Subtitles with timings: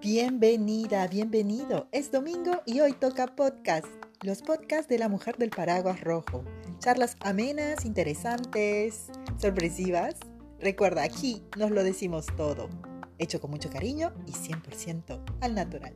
[0.00, 1.88] Bienvenida, bienvenido.
[1.92, 3.86] Es domingo y hoy toca podcast,
[4.22, 6.44] los podcasts de la mujer del paraguas rojo.
[6.78, 9.06] Charlas amenas, interesantes,
[9.38, 10.16] sorpresivas.
[10.60, 12.68] Recuerda, aquí nos lo decimos todo,
[13.16, 15.94] hecho con mucho cariño y 100% al natural.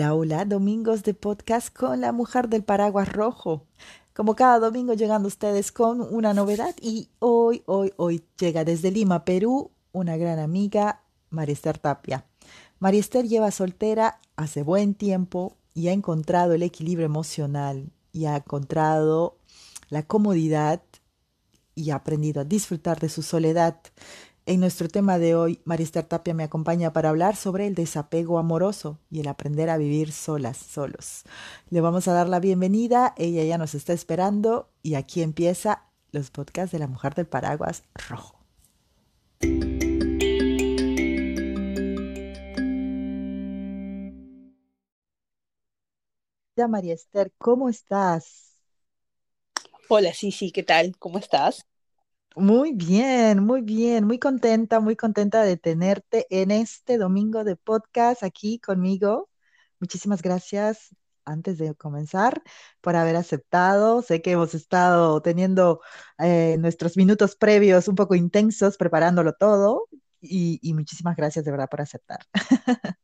[0.00, 3.66] Hola, hola, domingos de podcast con la mujer del paraguas rojo.
[4.14, 9.26] Como cada domingo llegando ustedes con una novedad y hoy, hoy, hoy llega desde Lima,
[9.26, 12.24] Perú, una gran amiga, Mariester Tapia.
[12.78, 19.36] Mariester lleva soltera hace buen tiempo y ha encontrado el equilibrio emocional y ha encontrado
[19.90, 20.80] la comodidad
[21.74, 23.76] y ha aprendido a disfrutar de su soledad.
[24.50, 28.98] En nuestro tema de hoy, Marister Tapia me acompaña para hablar sobre el desapego amoroso
[29.08, 31.22] y el aprender a vivir solas, solos.
[31.68, 36.32] Le vamos a dar la bienvenida, ella ya nos está esperando y aquí empieza los
[36.32, 38.40] podcasts de la mujer del paraguas rojo.
[46.68, 48.56] María Esther, ¿cómo estás?
[49.88, 50.98] Hola, sí, sí, ¿qué tal?
[50.98, 51.69] ¿Cómo estás?
[52.36, 58.22] Muy bien, muy bien, muy contenta, muy contenta de tenerte en este domingo de podcast
[58.22, 59.28] aquí conmigo.
[59.80, 62.40] Muchísimas gracias antes de comenzar
[62.80, 64.02] por haber aceptado.
[64.02, 65.80] Sé que hemos estado teniendo
[66.18, 69.88] eh, nuestros minutos previos un poco intensos preparándolo todo
[70.20, 72.20] y, muchísimas gracias de verdad por aceptar.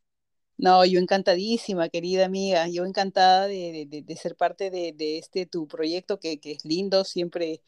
[0.59, 6.41] No, yo encantadísima, querida amiga, yo encantada de, ser parte de, este tu proyecto que,
[6.41, 7.61] que es lindo, siempre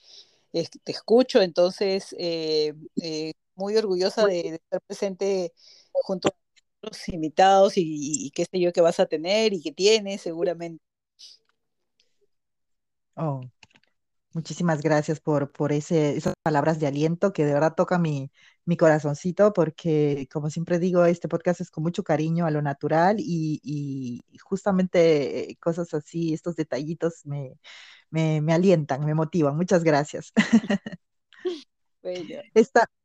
[0.53, 5.53] te escucho, entonces eh, eh, muy orgullosa de, estar presente
[5.93, 6.33] junto a
[6.83, 10.83] los invitados y, qué sé yo que vas a tener y que tienes seguramente.
[13.17, 13.41] Oh,
[14.33, 18.31] muchísimas gracias por, por ese, esas palabras de aliento que de verdad toca mi,
[18.65, 23.17] mi corazoncito porque, como siempre digo, este podcast es con mucho cariño a lo natural
[23.19, 27.59] y, y justamente cosas así, estos detallitos me,
[28.11, 29.57] me, me alientan, me motivan.
[29.57, 30.33] Muchas gracias.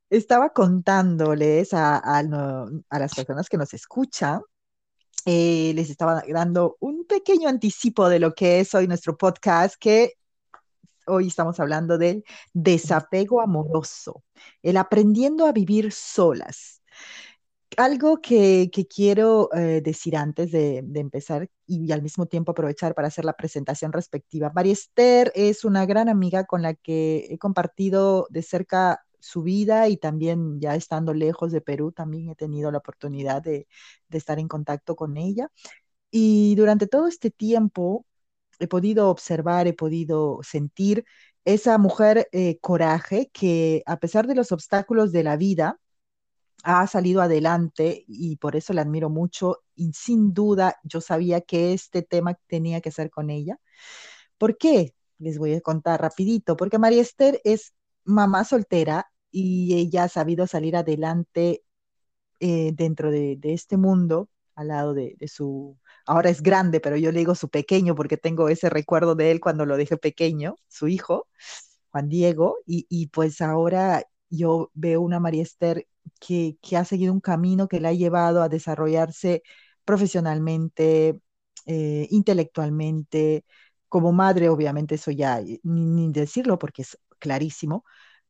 [0.09, 4.41] estaba contándoles a, a, las personas que nos escuchan,
[5.25, 10.13] eh, les estaba dando un pequeño anticipo de lo que es hoy nuestro podcast, que
[11.07, 14.23] hoy estamos hablando del desapego amoroso,
[14.61, 16.81] el aprendiendo a vivir solas
[17.77, 23.25] algo que, quiero eh, decir antes de, empezar y, al mismo tiempo aprovechar para hacer
[23.25, 24.51] la presentación respectiva.
[24.53, 29.87] María Esther es una gran amiga con la que he compartido de cerca su vida
[29.89, 33.67] y también ya estando lejos de Perú, también he tenido la oportunidad de,
[34.11, 35.49] estar en contacto con ella.
[36.11, 38.05] Y durante todo este tiempo
[38.59, 41.05] he podido observar, he podido sentir
[41.45, 45.79] esa mujer eh, coraje que a pesar de los obstáculos de la vida,
[46.63, 51.73] ha salido adelante y por eso la admiro mucho y sin duda yo sabía que
[51.73, 53.59] este tema tenía que ser con ella.
[54.37, 54.95] ¿Por qué?
[55.19, 57.73] Les voy a contar rapidito, porque María Esther es
[58.05, 61.63] mamá soltera y ella ha sabido salir adelante
[62.39, 67.19] eh, dentro de, este mundo al lado de, su, ahora es grande, pero yo le
[67.19, 71.27] digo su pequeño porque tengo ese recuerdo de él cuando lo dejé pequeño, su hijo,
[71.91, 75.87] Juan Diego, y, y pues ahora yo veo una María Esther
[76.19, 79.43] que, ha seguido un camino que le ha llevado a desarrollarse
[79.85, 81.19] profesionalmente,
[81.65, 83.45] eh, intelectualmente,
[83.89, 87.85] como madre, obviamente eso ya, eh, ni, decirlo porque es clarísimo,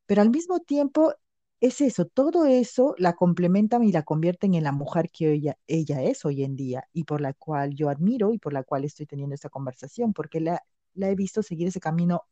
[0.05, 1.13] pero al mismo tiempo
[1.61, 6.01] es eso, todo eso la complementan y la convierten en la mujer que ella, ella
[6.03, 9.05] es hoy en día y por la cual yo admiro y por la cual estoy
[9.05, 10.63] teniendo esta conversación, porque la,
[10.93, 12.23] la he visto seguir ese camino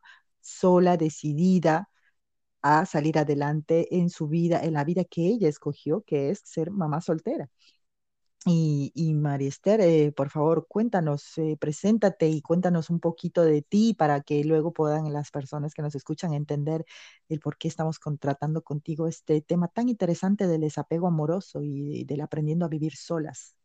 [0.41, 1.89] sola, decidida,
[2.61, 6.71] a salir adelante en su vida, en la vida que ella escogió, que es ser
[6.71, 7.49] mamá soltera.
[8.45, 13.61] Y, y María Esther, eh, por favor, cuéntanos, eh, preséntate y cuéntanos un poquito de
[13.61, 16.83] ti para que luego puedan las personas que nos escuchan entender
[17.29, 22.21] el por qué estamos contratando contigo este tema tan interesante del desapego amoroso y del
[22.21, 23.55] aprendiendo a vivir solas.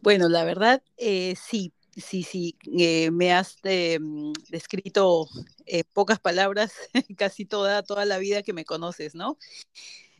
[0.00, 5.28] Bueno, la verdad, eh, sí, sí, sí, eh, me has eh, mm, descrito
[5.66, 6.72] en pocas palabras
[7.18, 9.38] casi toda, toda la vida que me conoces, ¿no?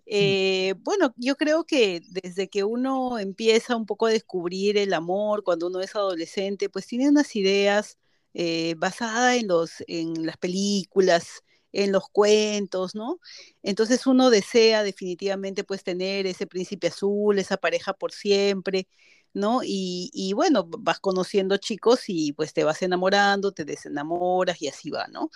[0.07, 5.43] Eh, bueno, yo creo que desde que uno empieza un poco a descubrir el amor,
[5.45, 7.99] cuando uno es adolescente, pues tiene unas ideas
[8.77, 13.21] basadas en, los, en las películas, en los cuentos, ¿no?
[13.63, 18.89] Entonces uno desea definitivamente pues tener ese príncipe azul, esa pareja por siempre,
[19.35, 19.63] ¿no?
[19.65, 24.91] Y, y, bueno, vas conociendo chicos y pues te vas enamorando, te desenamoras y así
[24.91, 25.31] va, ¿no?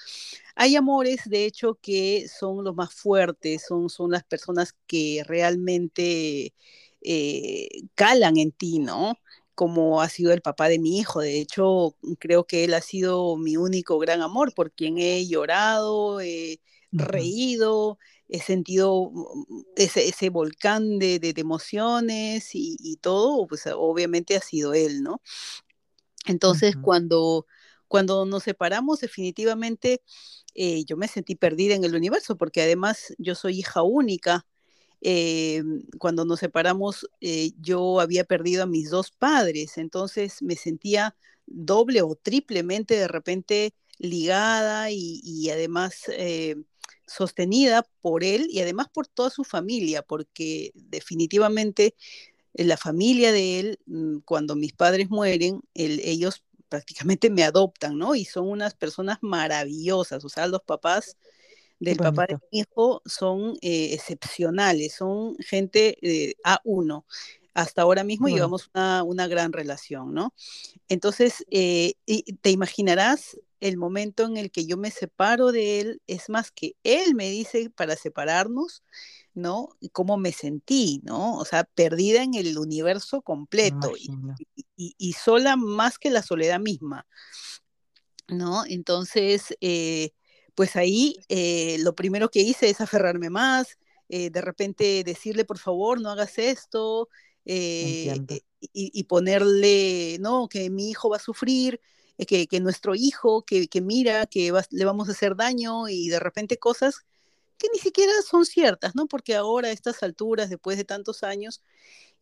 [0.56, 6.54] Hay amores, de hecho, que son los más fuertes, son, son las personas que realmente
[7.02, 9.14] eh, calan en ti, ¿no?
[9.58, 11.20] como ha sido el papá de mi hijo.
[11.20, 16.20] De hecho, creo que él ha sido mi único gran amor, por quien he llorado,
[16.20, 16.60] he
[16.92, 17.98] reído,
[18.28, 24.74] he sentido mm, ese, ese volcán de, de, emociones y, todo, pues obviamente ha sido
[24.74, 25.22] él, ¿no?
[26.26, 26.82] Entonces, uh -huh.
[26.82, 27.46] cuando,
[27.88, 30.02] cuando nos separamos, definitivamente
[30.54, 34.46] eh, yo me sentí perdida en el universo, porque además yo soy hija única
[35.00, 35.62] eh,
[35.98, 41.14] cuando nos separamos, eh, yo había perdido a mis dos padres, entonces me sentía
[41.46, 46.02] doble o triplemente de repente ligada y, y además
[47.08, 51.94] sostenida por él y además por toda su familia, porque definitivamente
[52.54, 58.14] la familia de él, mm, cuando mis padres mueren, él, ellos prácticamente me adoptan, ¿no?
[58.14, 61.16] Y son unas personas maravillosas, o sea, los papás
[61.80, 67.04] del papá de mi hijo son eh, excepcionales, son gente eh, A1.
[67.54, 68.36] Hasta ahora mismo bueno.
[68.36, 70.34] llevamos una, una, gran relación, ¿no?
[70.88, 71.94] Entonces, eh,
[72.40, 76.76] te imaginarás el momento en el que yo me separo de él, es más que
[76.84, 78.82] él me dice para separarnos,
[79.34, 79.70] ¿no?
[79.92, 81.38] Cómo me sentí, ¿no?
[81.38, 84.10] O sea, perdida en el universo completo y,
[84.76, 87.06] y, y, sola más que la soledad misma,
[88.28, 88.64] ¿no?
[88.66, 90.10] Entonces, eh,
[90.54, 93.78] pues ahí eh, lo primero que hice es aferrarme más,
[94.08, 97.08] eh, de repente decirle, por favor, no hagas esto,
[97.50, 98.10] y,
[98.72, 101.80] y, ponerle, no, que mi hijo va a sufrir,
[102.26, 106.08] que, que, nuestro hijo, que, que mira, que va, le vamos a hacer daño, y
[106.08, 107.06] de repente cosas
[107.58, 109.06] que ni siquiera son ciertas, ¿no?
[109.06, 111.62] Porque ahora a estas alturas, después de tantos años,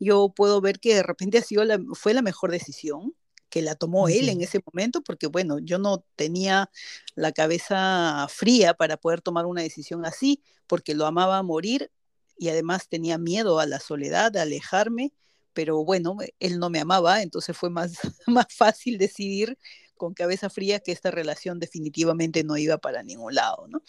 [0.00, 3.14] yo puedo ver que de repente ha sido la, fue la mejor decisión,
[3.50, 6.70] que la tomó él en ese momento, porque bueno, yo no tenía
[7.14, 11.90] la cabeza fría para poder tomar una decisión así, porque lo amaba a morir
[12.38, 15.12] y además tenía miedo a la soledad, a alejarme,
[15.52, 17.92] pero bueno, él no me amaba, entonces fue más,
[18.26, 19.56] más fácil decidir
[19.96, 23.82] con cabeza fría que esta relación definitivamente no iba para ningún lado, ¿no?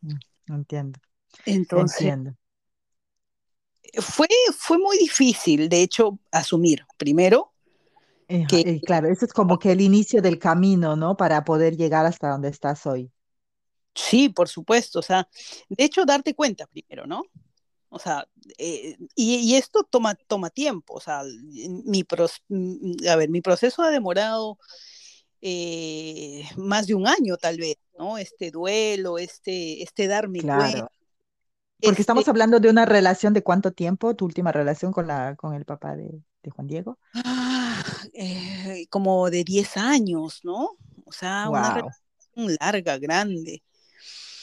[0.00, 1.00] Mm, entiendo.
[1.46, 2.36] Entonces, Entiendo.
[4.00, 4.26] Fue,
[4.56, 6.84] fue muy difícil, de hecho, asumir.
[6.96, 7.54] Primero,
[8.28, 11.16] eh, que, eh, claro, eso es como que el inicio del camino, ¿no?
[11.16, 13.10] Para poder llegar hasta donde estás hoy.
[13.94, 14.98] Sí, por supuesto.
[14.98, 15.28] O sea,
[15.68, 17.22] de hecho, darte cuenta primero, ¿no?
[17.90, 18.26] O sea,
[18.58, 20.94] eh, y, y, esto toma, toma tiempo.
[20.94, 21.22] O sea,
[21.84, 24.58] mi, pro, a ver, mi proceso ha demorado
[25.46, 28.16] eh, más de un año, tal vez, ¿no?
[28.16, 30.62] Este duelo, este, este darme claro.
[30.62, 30.88] cuenta.
[31.80, 35.36] Porque este, estamos hablando de una relación de cuánto tiempo, tu última relación con, la,
[35.36, 36.98] con el papá de, de Juan Diego.
[37.12, 40.78] Ah, eh, como de 10 años, ¿no?
[41.04, 41.58] O sea, wow.
[41.58, 43.62] una relación larga, grande.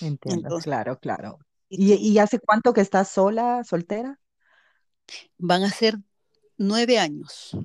[0.01, 1.39] Entiendo, Entonces, claro, claro.
[1.67, 4.19] ¿Y, ¿Y, hace cuánto que estás sola, soltera?
[5.39, 5.97] Van a ser
[6.59, 7.57] nueve años.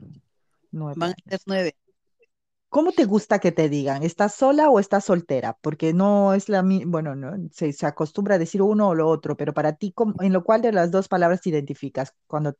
[0.71, 1.23] Nueve Van años.
[1.27, 1.77] a ser nueve.
[2.77, 4.03] ¿Cómo te gusta que te digan?
[4.03, 5.57] ¿Estás sola o estás soltera?
[5.63, 9.35] Porque no es la bueno, no se, se acostumbra a decir uno o lo otro,
[9.35, 12.13] pero para ti, ¿en lo cual de las dos palabras te identificas?
[12.27, 12.55] Cuando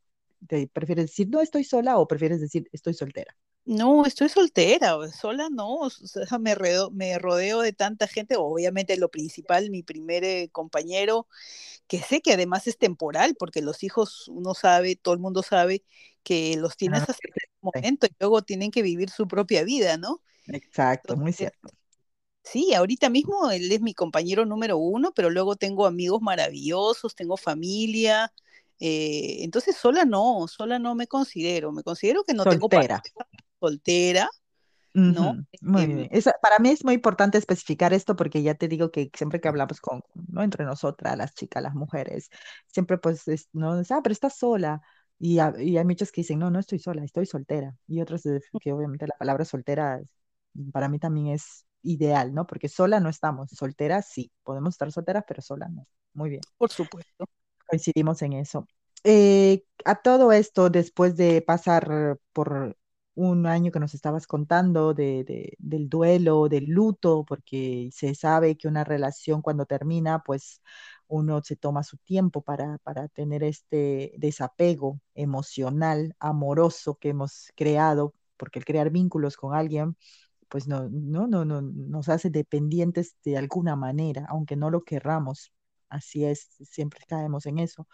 [0.47, 3.35] te prefieres decir no estoy sola o prefieres decir estoy soltera?
[3.65, 8.97] No, estoy soltera, sola no, o sea, me, rodeo, me rodeo de tanta gente, obviamente
[8.97, 11.27] lo principal, mi primer eh, compañero,
[11.85, 15.83] que sé que además es temporal, porque los hijos, uno sabe, todo el mundo sabe
[16.23, 17.27] que los tienes ah, hasta
[17.73, 20.21] momento y luego tienen que vivir su propia vida, ¿no?
[20.47, 21.69] Exacto, Entonces, muy cierto.
[22.43, 27.35] Sí, ahorita mismo él es mi compañero número uno, pero luego tengo amigos maravillosos, tengo
[27.35, 28.31] familia,
[28.79, 32.57] eh, entonces sola no, sola no me considero, me considero que no soltera.
[32.57, 33.03] tengo pareja,
[33.59, 34.29] soltera,
[34.95, 35.13] uh -huh.
[35.13, 35.45] ¿no?
[35.61, 36.07] Muy eh, bien.
[36.11, 39.47] Eso, para mí es muy importante especificar esto porque ya te digo que siempre que
[39.47, 40.43] hablamos con, ¿no?
[40.43, 42.29] Entre nosotras, las chicas, las mujeres,
[42.67, 44.81] siempre pues, es, no, ah, pero estás sola.
[45.19, 47.75] Y, a, y, hay muchos que dicen, no, no estoy sola, estoy soltera.
[47.87, 48.23] Y otros
[48.61, 50.01] que obviamente la palabra soltera
[50.71, 52.45] para mí también es ideal, ¿no?
[52.47, 55.85] Porque sola no estamos, solteras sí, podemos estar solteras, pero sola no.
[56.13, 56.41] Muy bien.
[56.57, 57.27] Por supuesto
[57.67, 58.67] coincidimos en eso.
[59.03, 62.77] Eh, a todo esto, después de pasar por
[63.15, 68.57] un año que nos estabas contando de, de, del duelo, del luto, porque se sabe
[68.57, 70.61] que una relación cuando termina, pues
[71.07, 78.13] uno se toma su tiempo para, para tener este desapego emocional, amoroso que hemos creado,
[78.37, 79.95] porque el crear vínculos con alguien
[80.49, 85.51] pues no, no, no, no, nos hace dependientes de alguna manera, aunque no lo querramos.
[85.89, 87.87] Así es, siempre caemos en eso.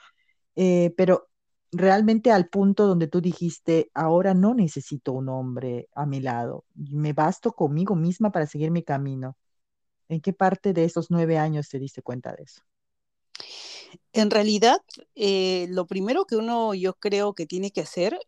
[0.55, 1.29] Eh, pero
[1.72, 7.13] realmente al punto donde tú dijiste, ahora no necesito un hombre a mi lado, me
[7.13, 9.38] basto conmigo misma para seguir mi camino.
[10.10, 12.63] ¿En qué parte de esos nueve años te diste cuenta de eso?
[14.13, 14.82] En realidad,
[15.16, 18.20] eh, lo primero que uno yo creo que tiene que hacer,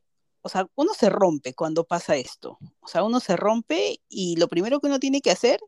[0.41, 2.57] o sea, uno se rompe cuando pasa esto.
[2.81, 5.59] O sea, uno se rompe y lo primero que uno tiene que hacer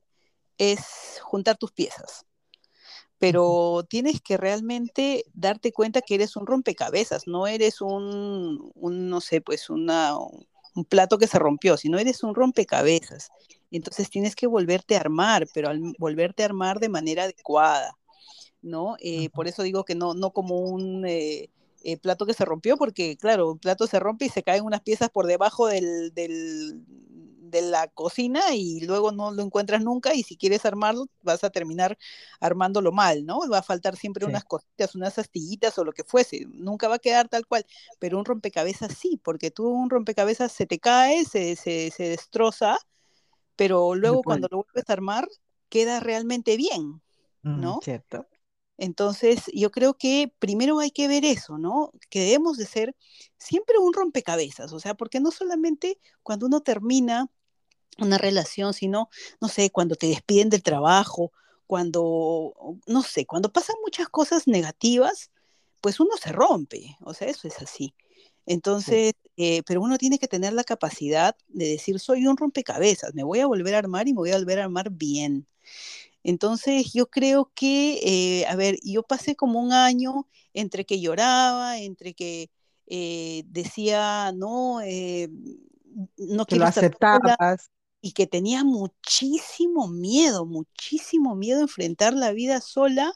[0.57, 2.25] es juntar tus piezas
[3.19, 9.41] pero tienes que realmente darte cuenta que eres un rompecabezas, no eres un, no sé,
[9.41, 13.29] pues una, un plato que se rompió, sino eres un rompecabezas.
[13.71, 17.97] Entonces tienes que volverte a armar, pero al volverte a armar de manera adecuada,
[18.67, 18.95] ¿no?
[18.99, 21.49] Eh, por eso digo que no, no como un eh,
[21.83, 24.81] eh, plato que se rompió, porque claro, un plato se rompe y se caen unas
[24.81, 26.83] piezas por debajo del, del
[27.49, 31.49] de la cocina y luego no lo encuentras nunca y si quieres armarlo vas a
[31.49, 31.97] terminar
[32.39, 33.39] armándolo mal, ¿no?
[33.49, 36.99] Va a faltar siempre unas cositas, unas astillitas o lo que fuese, nunca va a
[36.99, 37.65] quedar tal cual,
[37.99, 42.77] pero un rompecabezas sí, porque tú un rompecabezas se te cae, se, se, se destroza,
[43.55, 45.27] pero luego cuando lo vuelves a armar
[45.69, 47.01] queda realmente bien,
[47.43, 47.79] mm, ¿no?
[47.81, 48.27] cierto.
[48.77, 51.91] Entonces, yo creo que primero hay que ver eso, ¿no?
[52.09, 52.95] Que debemos de ser
[53.37, 57.29] siempre un rompecabezas, o sea, porque no solamente cuando uno termina
[57.99, 59.09] una relación, sino,
[59.41, 61.31] no sé, cuando te despiden del trabajo,
[61.65, 62.53] cuando,
[62.85, 65.31] no sé, cuando pasan muchas cosas negativas,
[65.81, 67.93] pues uno se rompe, o sea, eso es así.
[68.45, 73.23] Entonces, eh, pero uno tiene que tener la capacidad de decir, soy un rompecabezas, me
[73.23, 75.45] voy a volver a armar y me voy a volver a armar bien.
[76.23, 77.99] Entonces, yo creo que,
[78.41, 82.49] eh, a ver, yo pasé como un año entre que lloraba, entre que
[82.87, 84.79] eh, decía, no,
[86.17, 87.69] no que quiero lo aceptabas
[88.01, 93.13] y que tenía muchísimo miedo, muchísimo miedo a enfrentar la vida sola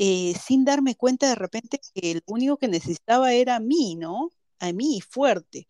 [0.00, 4.30] eh, sin darme cuenta de repente que el único que necesitaba era a mí, ¿no?
[4.60, 5.66] A mí, fuerte.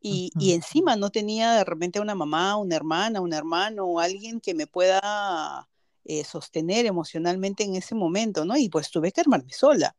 [0.00, 4.40] Y, y, encima no tenía de repente una mamá, una hermana, un hermano o alguien
[4.40, 5.68] que me pueda
[6.08, 8.56] eh, sostener emocionalmente en ese momento, ¿no?
[8.56, 9.94] Y pues tuve que armarme sola.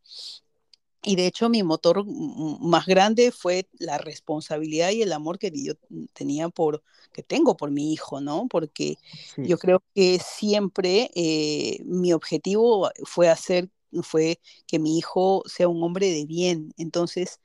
[1.04, 5.74] Y de hecho mi motor más grande fue la responsabilidad y el amor que yo
[6.14, 8.48] tenía por, que tengo por mi hijo, ¿no?
[8.50, 8.98] Porque
[9.38, 13.70] yo creo que siempre eh, mi objetivo fue hacer,
[14.02, 16.74] fue que mi hijo sea un hombre de bien.
[16.78, 17.40] Entonces,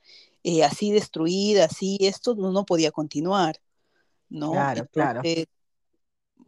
[0.44, 3.60] eh, así destruida, así esto no, no podía continuar,
[4.28, 4.52] ¿no?
[4.52, 5.22] Claro, claro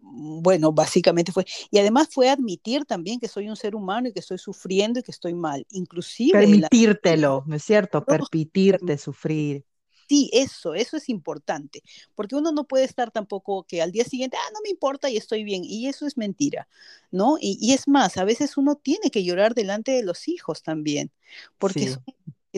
[0.08, 4.20] bueno, básicamente fue, y además fue admitir también que soy un ser humano y que
[4.20, 6.38] estoy sufriendo y que estoy mal, inclusive...
[6.38, 8.04] Permitírtelo, ¿no es cierto?
[8.04, 9.64] Permitirte sufrir.
[10.08, 11.82] Sí, eso, eso es importante,
[12.14, 15.16] porque uno no puede estar tampoco que al día siguiente, ah, no me importa y
[15.16, 16.68] estoy bien, y eso es mentira,
[17.10, 17.38] ¿no?
[17.40, 21.10] Y, es más, a veces uno tiene que llorar delante de los hijos también,
[21.58, 21.96] porque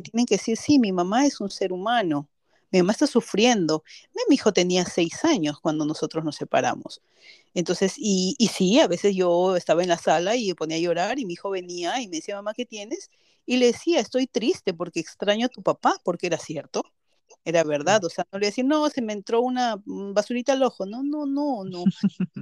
[0.02, 2.28] que tienen que decir, sí, mi mamá es un ser humano,
[2.71, 3.83] mi mamá está sufriendo.
[4.28, 7.00] Mi hijo tenía seis años cuando nosotros nos separamos.
[7.55, 10.81] Entonces, y, y sí, a veces yo estaba en la sala y me ponía a
[10.81, 13.11] llorar y mi hijo venía y me decía, mamá, ¿qué tienes?
[13.47, 16.85] Y le decía, estoy triste porque extraño a tu papá, porque era cierto,
[17.49, 18.05] era verdad.
[18.05, 20.85] O sea, no le decía, no, se me entró una mm, basurita al ojo.
[20.85, 21.85] No, no, no, no.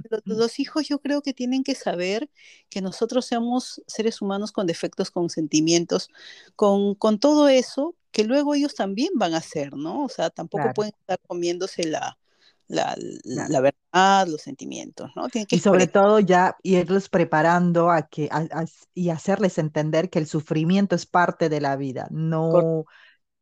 [0.09, 2.29] Los, los hijos yo creo que tienen que saber
[2.69, 6.09] que nosotros somos seres humanos con defectos, con sentimientos,
[6.55, 10.03] con, con todo eso, que luego ellos también van a hacer, ¿no?
[10.03, 12.17] O sea, tampoco pueden estar comiéndose la,
[12.67, 15.29] la, la, verdad, los sentimientos, ¿no?
[15.29, 18.29] que y sobre todo ya irlos preparando a que
[18.93, 22.85] y hacerles entender que el sufrimiento es parte de la vida, no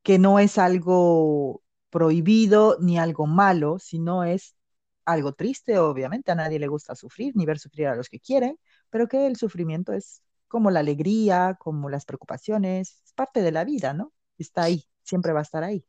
[0.06, 4.56] que no es algo prohibido ni algo malo, sino es
[5.04, 8.60] algo triste, obviamente a nadie le gusta sufrir ni ver sufrir a los que quieren,
[8.92, 13.64] pero que el sufrimiento es como la alegría, como las preocupaciones, es parte de la
[13.64, 14.14] vida, ¿no?
[14.38, 15.84] está ahí, siempre va a estar ahí.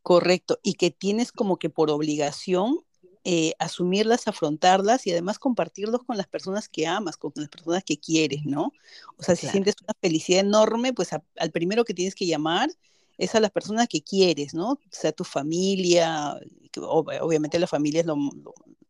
[0.00, 2.78] Correcto, y que tienes como que por obligación
[3.24, 7.98] eh, asumirlas, afrontarlas y además compartirlos con las personas que amas, con las personas que
[7.98, 8.70] quieres, ¿no?
[9.16, 12.70] O sea, si sientes una felicidad enorme, pues al primero que tienes que llamar
[13.18, 14.72] es a las personas que quieres, ¿no?
[14.72, 16.38] O sea, tu familia,
[16.80, 18.16] obviamente la familia es lo,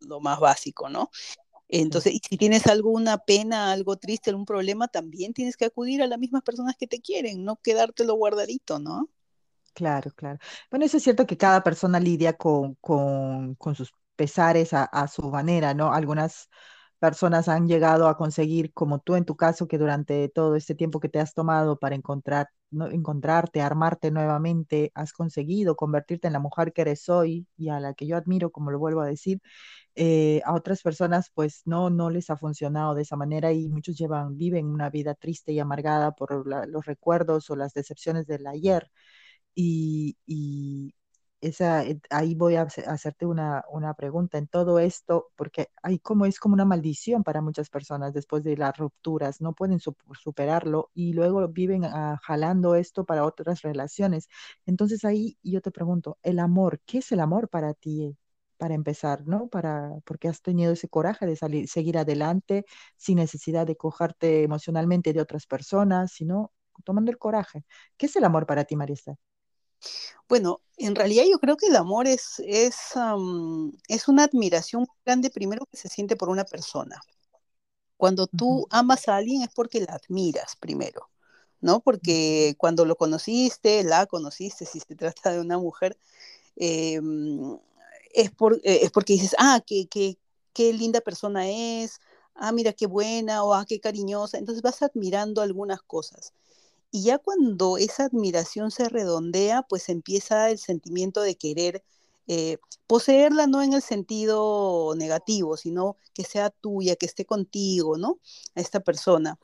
[0.01, 1.11] lo, más básico, ¿no?
[1.69, 6.07] Entonces, y si tienes alguna pena, algo triste, algún problema, también tienes que acudir a
[6.07, 9.09] las mismas personas que te quieren, no quedártelo guardadito, ¿no?
[9.75, 10.39] Claro, claro.
[10.71, 15.07] Bueno, eso es cierto que cada persona lidia con, con, con sus pesares a, a,
[15.09, 15.93] su manera, ¿no?
[15.93, 16.49] Algunas
[16.99, 21.01] personas han llegado a conseguir, como tú en tu caso, que durante todo este tiempo
[21.01, 22.89] que te has tomado para encontrar, ¿no?
[22.91, 27.95] encontrarte, armarte nuevamente, has conseguido convertirte en la mujer que eres hoy y a la
[27.95, 29.41] que yo admiro, como lo vuelvo a decir,
[29.95, 33.97] eh, a otras personas pues no, no les ha funcionado de esa manera y muchos
[33.99, 38.91] llevan, viven una vida triste y amargada por los recuerdos o las decepciones del ayer.
[39.55, 40.17] Y,
[41.41, 46.27] esa, eh, ahí voy a hacerte una, una, pregunta en todo esto, porque hay como
[46.27, 51.13] es como una maldición para muchas personas después de las rupturas, no pueden superarlo y
[51.13, 54.29] luego viven uh, jalando esto para otras relaciones.
[54.67, 58.17] Entonces ahí yo te pregunto, el amor, ¿qué es el amor para ti?
[58.59, 59.49] para empezar, ¿no?
[59.49, 62.65] Para, porque has tenido ese coraje de salir, seguir adelante
[62.97, 66.53] sin necesidad de cojarte emocionalmente de otras personas, sino
[66.85, 67.65] tomando el coraje.
[67.97, 69.17] ¿Qué es el amor para ti, Marisa?
[70.29, 75.31] Bueno, en realidad yo creo que el amor es, es, um, es una admiración grande
[75.31, 77.01] primero que se siente por una persona.
[77.97, 81.09] Cuando tú amas a alguien es porque la admiras primero,
[81.61, 81.81] ¿no?
[81.81, 85.99] Porque cuando lo conociste, la conociste, si se trata de una mujer,
[86.57, 87.01] eh,
[88.15, 90.19] es, por, eh, es, porque dices, ah, qué, qué,
[90.53, 92.01] qué linda persona es,
[92.35, 94.39] ah, mira qué buena, o ah, qué cariñosa.
[94.39, 96.35] Entonces vas admirando algunas cosas.
[96.91, 101.85] Y ya cuando esa admiración se redondea, pues empieza el sentimiento de querer
[102.29, 108.19] eh, poseerla no en el sentido negativo, sino que sea tuya, que esté contigo, ¿no?
[108.55, 109.39] A esta persona.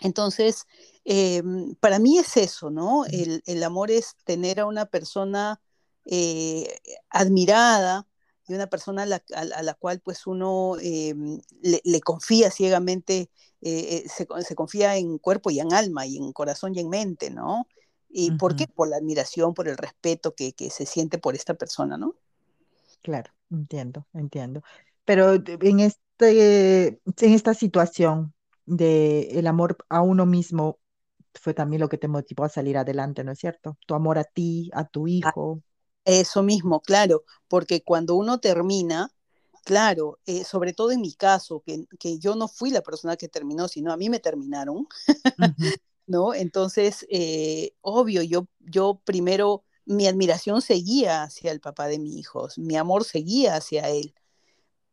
[0.00, 0.66] Entonces,
[1.04, 1.42] eh,
[1.80, 3.04] para mí es eso, ¿no?
[3.06, 5.60] El, el, amor es tener a una persona
[6.04, 6.78] eh,
[7.10, 8.06] admirada
[8.46, 13.30] y una persona a la, a, a la cual pues uno le, le, confía ciegamente,
[13.60, 17.30] eh, se, se, confía en cuerpo y en alma y en corazón y en mente,
[17.30, 17.66] ¿no?
[18.08, 18.38] ¿Y uh -huh.
[18.38, 18.66] por qué?
[18.68, 22.14] Por la admiración, por el respeto que, que, se siente por esta persona, ¿no?
[23.02, 24.62] Claro, entiendo, entiendo.
[25.04, 28.34] Pero en, este, en esta situación
[28.64, 30.78] de el amor a uno mismo
[31.34, 33.76] fue también lo que te motivó a salir adelante, ¿no es cierto?
[33.86, 35.62] Tu amor a ti, a tu hijo.
[36.04, 39.10] Eso mismo, claro, porque cuando uno termina,
[39.66, 43.28] claro, eh, sobre todo en mi caso, que, que, yo no fui la persona que
[43.28, 44.86] terminó, sino a mí me terminaron, uh
[45.58, 45.80] -huh.
[46.06, 46.34] ¿no?
[46.34, 52.48] Entonces, eh, obvio, yo, yo primero, mi admiración seguía hacia el papá de mi hijo,
[52.56, 54.14] mi amor seguía hacia él,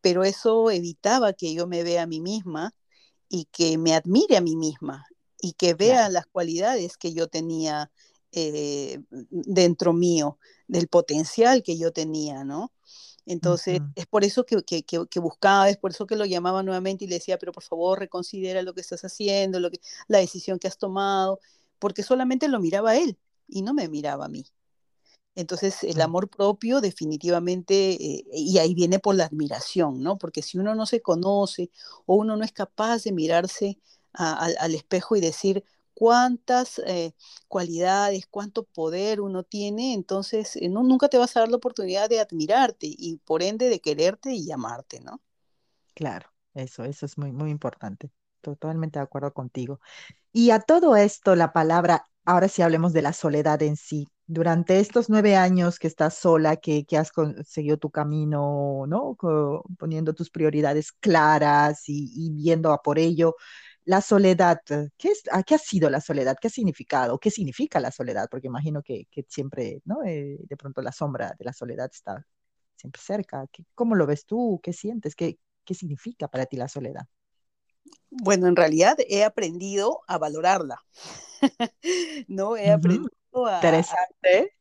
[0.02, 2.74] pero eso evitaba que yo me vea a mí misma
[3.30, 5.06] y que me admire a mí misma
[5.40, 6.14] y que vea claro.
[6.14, 7.92] las cualidades que yo tenía
[8.32, 12.72] eh, dentro mío, del potencial que yo tenía, ¿no?
[13.26, 13.92] Entonces, uh -huh.
[13.96, 17.08] es por eso que, que, que, buscaba, es por eso que lo llamaba nuevamente y
[17.08, 20.68] le decía, pero por favor, reconsidera lo que estás haciendo, lo que, la decisión que
[20.68, 21.40] has tomado,
[21.80, 24.46] porque solamente lo miraba a él y no me miraba a mí.
[25.36, 30.18] Entonces, el amor propio definitivamente, eh, y ahí viene por la admiración, ¿no?
[30.18, 31.72] Porque si uno no se conoce
[32.06, 33.80] o uno no es capaz de mirarse
[34.14, 37.14] a, a, al espejo y decir, cuántas eh,
[37.48, 42.10] cualidades, cuánto poder uno tiene, entonces eh, no, nunca te vas a dar la oportunidad
[42.10, 45.22] de admirarte y por ende de quererte y amarte, ¿no?
[45.96, 48.12] Claro, eso, eso es muy, muy importante.
[48.42, 49.80] Totalmente de acuerdo contigo.
[50.34, 54.08] Y a todo esto, la palabra, ahora sí hablemos de la soledad en sí.
[54.28, 57.12] Durante estos nueve años que estás sola, que, que has
[57.46, 59.18] seguido tu camino, ¿no?
[59.80, 63.36] Poniendo tus prioridades claras y, y viendo a por ello,
[63.86, 64.62] la soledad,
[64.98, 66.38] ¿qué, es, ¿qué ha sido la soledad?
[66.40, 67.20] ¿Qué ha significado?
[67.20, 68.28] ¿Qué significa la soledad?
[68.30, 70.04] Porque imagino que, que siempre, ¿no?
[70.04, 72.26] Eh, de pronto la sombra de la soledad está
[72.76, 73.46] siempre cerca.
[73.76, 74.60] ¿Cómo lo ves tú?
[74.64, 75.16] ¿Qué sientes?
[75.16, 77.08] ¿Qué, qué significa para ti la soledad?
[78.10, 80.80] Bueno, en realidad he aprendido a valorarla.
[82.28, 83.50] no, he aprendido uh -huh.
[83.52, 83.56] a...
[83.56, 84.58] Interesante.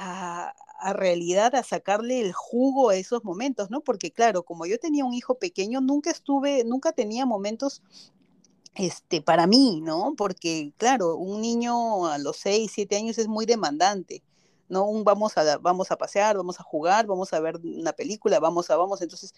[0.00, 3.80] A, a realidad a sacarle el jugo a esos momentos, ¿no?
[3.80, 7.82] Porque claro, como yo tenía un hijo pequeño, nunca estuve, nunca tenía momentos
[8.74, 10.14] este, para mí, ¿no?
[10.16, 14.22] Porque, claro, un niño a los 6, 7 años es muy demandante,
[14.68, 14.84] ¿no?
[14.84, 18.70] Un vamos a, vamos a pasear, vamos a jugar, vamos a ver una película, vamos
[18.70, 19.02] a, vamos.
[19.02, 19.34] Entonces,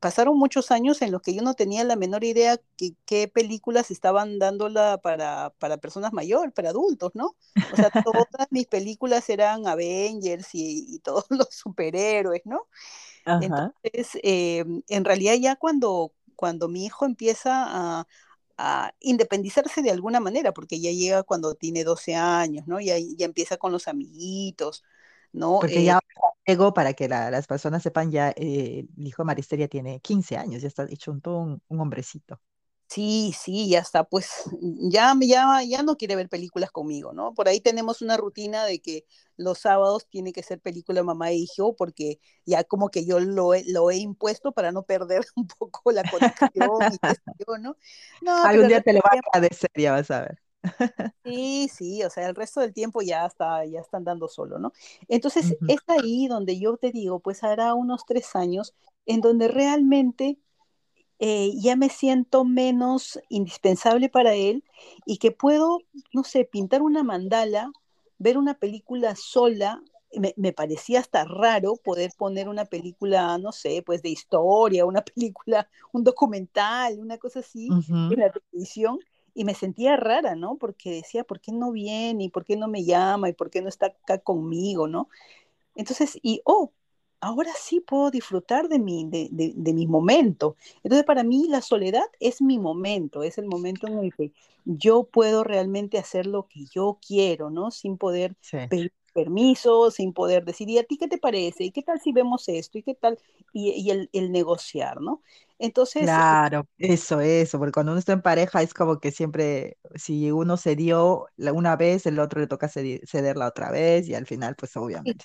[0.00, 3.90] pasaron muchos años en los que yo no tenía la menor idea que, qué películas
[3.90, 7.36] estaban dándola para, para personas mayores, para adultos, ¿no?
[7.72, 12.68] O sea, todas mis películas eran Avengers y, y todos los superhéroes, ¿no?
[13.24, 13.74] Ajá.
[13.82, 18.06] Entonces, eh, en realidad ya cuando, cuando mi hijo empieza a
[18.58, 22.80] a independizarse de alguna manera, porque ya llega cuando tiene 12 años, ¿no?
[22.80, 24.84] Ya, ya empieza con los amiguitos,
[25.32, 25.60] ¿no?
[25.60, 26.00] Porque eh, ya
[26.46, 30.36] llegó, para que la, las personas sepan, ya eh, el hijo de Maristeria tiene 15
[30.36, 32.40] años, ya está hecho un, todo un, un hombrecito.
[32.92, 34.28] Sí, sí, ya está, pues
[34.60, 37.32] ya, ya, ya no quiere ver películas conmigo, ¿no?
[37.32, 39.06] Por ahí tenemos una rutina de que
[39.38, 43.54] los sábados tiene que ser película mamá e hijo, porque ya como que yo lo
[43.54, 46.50] he, lo he impuesto para no perder un poco la conexión
[46.92, 46.98] y
[47.62, 47.76] ¿no?
[48.20, 50.38] no Algún día te lo va a agradecer, ya vas a ver.
[51.24, 54.72] Sí, sí, o sea, el resto del tiempo ya está, ya están dando solo, ¿no?
[55.08, 58.74] Entonces, es ahí donde yo te digo, pues hará unos tres años,
[59.06, 60.36] en donde realmente
[61.24, 64.64] eh, ya me siento menos indispensable para él
[65.06, 65.78] y que puedo,
[66.12, 67.70] no sé, pintar una mandala,
[68.18, 69.80] ver una película sola.
[70.36, 75.68] Me, parecía hasta raro poder poner una película, no sé, pues de historia, una película,
[75.92, 78.98] un documental, una cosa así en la televisión
[79.32, 80.56] y me sentía rara, ¿no?
[80.56, 82.24] Porque decía, ¿por qué no viene?
[82.24, 83.28] ¿Y por qué no me llama?
[83.28, 84.88] ¿Y por qué no está acá conmigo?
[84.88, 85.08] ¿no?
[85.76, 86.72] Entonces, y, oh,
[87.22, 90.56] ahora sí puedo disfrutar de mi, de, de, mi momento.
[90.82, 94.32] Entonces, para mí la soledad es mi momento, es el momento en el que
[94.64, 97.70] yo puedo realmente hacer lo que yo quiero, ¿no?
[97.70, 98.34] Sin poder
[98.68, 101.64] pedir permiso, sin poder decir, ¿y a ti qué te parece?
[101.64, 102.78] ¿Y qué tal si vemos esto?
[102.78, 103.18] ¿Y qué tal?
[103.52, 105.22] Y, el, el, negociar, ¿no?
[105.58, 106.02] Entonces...
[106.02, 110.56] Claro, eso, eso, porque cuando uno está en pareja es como que siempre, si uno
[110.56, 114.76] cedió una vez, el otro le toca ceder la otra vez y al final, pues
[114.76, 115.24] obviamente.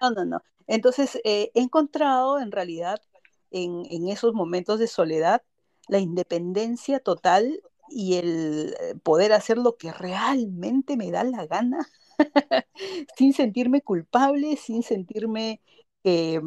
[0.00, 0.42] No, no, no.
[0.66, 3.00] Entonces, eh, he encontrado en realidad
[3.50, 5.42] en, en, esos momentos de soledad
[5.88, 11.88] la independencia total y el eh, poder hacer lo que realmente me da la gana,
[13.16, 15.60] sin sentirme culpable, sin sentirme
[16.04, 16.40] eh,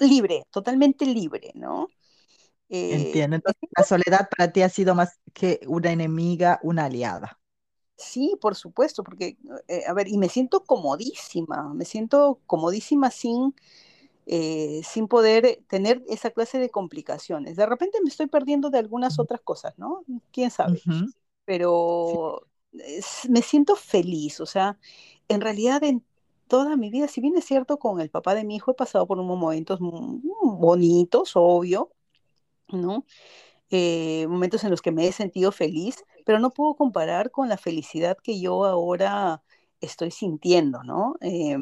[0.00, 1.88] libre, totalmente libre, ¿no?
[2.68, 3.36] Entiendo.
[3.36, 7.39] Entonces, la soledad para ti ha sido más que una enemiga, una aliada.
[8.00, 9.36] Sí, por supuesto, porque,
[9.68, 13.54] eh, a ver, y me siento comodísima, me siento comodísima sin,
[14.26, 17.56] eh, sin poder tener esa clase de complicaciones.
[17.56, 20.04] De repente me estoy perdiendo de algunas otras cosas, ¿no?
[20.32, 20.80] ¿Quién sabe?
[21.44, 22.46] Pero
[23.28, 24.78] me siento feliz, o sea,
[25.28, 26.04] en realidad en
[26.48, 29.06] toda mi vida, si bien es cierto, con el papá de mi hijo he pasado
[29.06, 31.90] por unos momentos bonitos, obvio,
[32.72, 33.04] ¿no?
[33.70, 37.56] Eh, momentos en los que me he sentido feliz, pero no puedo comparar con la
[37.56, 39.42] felicidad que yo ahora
[39.80, 41.16] estoy sintiendo, ¿no?
[41.20, 41.56] Eh,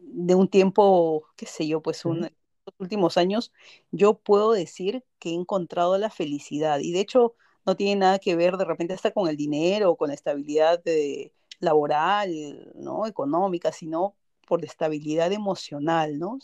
[0.00, 3.52] de un tiempo, qué sé yo, pues un, los últimos años,
[3.92, 8.34] yo puedo decir que he encontrado la felicidad y de hecho no tiene nada que
[8.34, 13.06] ver de repente hasta con el dinero con la estabilidad de, laboral, ¿no?
[13.06, 14.16] Económica, sino
[14.48, 16.40] por la estabilidad emocional, ¿no?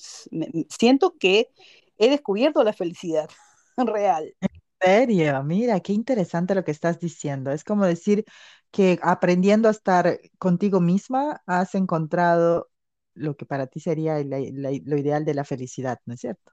[0.69, 1.51] siento que
[1.99, 3.29] he descubierto la felicidad
[3.77, 4.37] real
[4.85, 5.43] serio?
[5.43, 7.51] Mira, qué interesante lo que estás diciendo.
[7.51, 8.25] Es como decir
[8.71, 12.71] que aprendiendo a estar contigo misma, has encontrado
[13.15, 16.53] lo que para ti sería lo ideal de la felicidad, ¿no es cierto?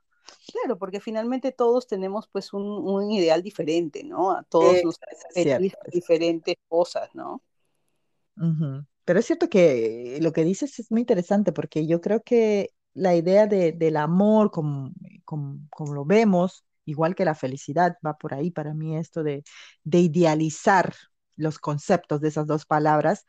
[0.51, 4.31] Claro, porque finalmente todos tenemos pues un, ideal diferente, ¿no?
[4.31, 4.99] A todos nos
[5.91, 7.41] diferentes cosas, ¿no?
[9.03, 13.15] Pero es cierto que lo que dices es muy interesante porque yo creo que la
[13.15, 14.91] idea del amor, como,
[15.25, 19.43] como lo vemos, igual que la felicidad, va por ahí para mí esto de,
[19.85, 20.93] idealizar
[21.35, 23.25] los conceptos de esas dos palabras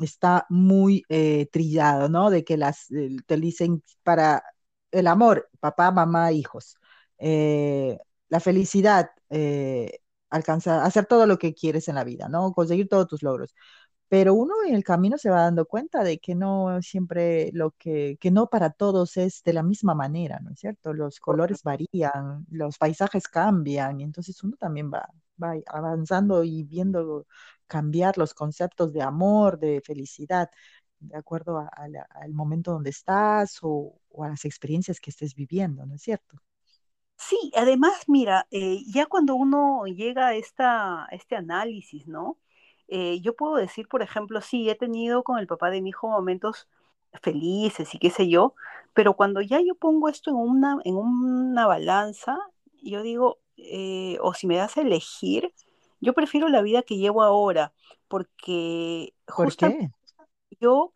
[0.00, 2.30] está muy eh, trillado, ¿no?
[2.30, 4.42] De que las eh, te dicen para
[4.90, 6.76] el amor, papá, mamá, hijos.
[7.18, 9.10] Eh, la felicidad,
[10.30, 12.52] alcanzar, hacer todo lo que quieres en la vida, ¿no?
[12.52, 13.54] Conseguir todos tus logros
[14.08, 18.16] pero uno en el camino se va dando cuenta de que no siempre lo que,
[18.20, 20.92] que no para todos es de la misma manera, ¿no es cierto?
[20.92, 25.08] Los colores varían, los paisajes cambian, y entonces uno también va,
[25.42, 27.26] va avanzando y viendo
[27.66, 30.50] cambiar los conceptos de amor, de felicidad,
[31.00, 36.02] de acuerdo al momento donde estás o, a las experiencias que estés viviendo, ¿no es
[36.02, 36.38] cierto?
[37.18, 42.38] Sí, además, mira, eh, ya cuando uno llega a, esta, a este análisis, ¿no?
[42.88, 46.08] Eh, yo puedo decir, por ejemplo, sí, he tenido con el papá de mi hijo
[46.08, 46.68] momentos
[47.22, 48.54] felices y qué sé yo,
[48.94, 52.38] pero cuando ya yo pongo esto en una, en una balanza,
[52.82, 55.52] yo digo, eh, o si me das a elegir,
[56.00, 57.72] yo prefiero la vida que llevo ahora,
[58.08, 59.66] porque justo
[60.60, 60.92] yo,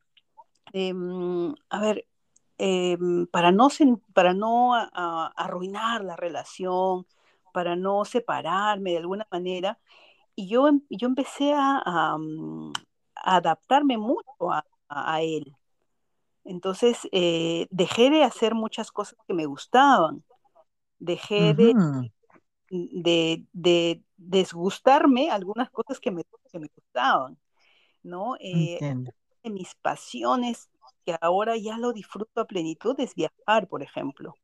[0.72, 2.06] em, a ver,
[2.58, 3.68] em, para no,
[4.14, 7.06] para no arruinar la relación,
[7.52, 9.78] para no separarme de alguna manera,
[10.40, 12.72] y yo, em, yo empecé a, mm,
[13.14, 14.50] adaptarme mucho
[14.88, 15.54] a, él.
[16.44, 20.24] Entonces, eh, dejé de hacer muchas cosas que me gustaban,
[20.98, 21.74] dejé de,
[22.70, 27.38] de, de, desgustarme algunas cosas que me, que me gustaban,
[28.02, 28.36] ¿no?
[28.40, 28.78] Eh,
[29.42, 30.70] de mis pasiones,
[31.04, 34.34] que ahora ya lo disfruto a plenitud, es viajar, por ejemplo.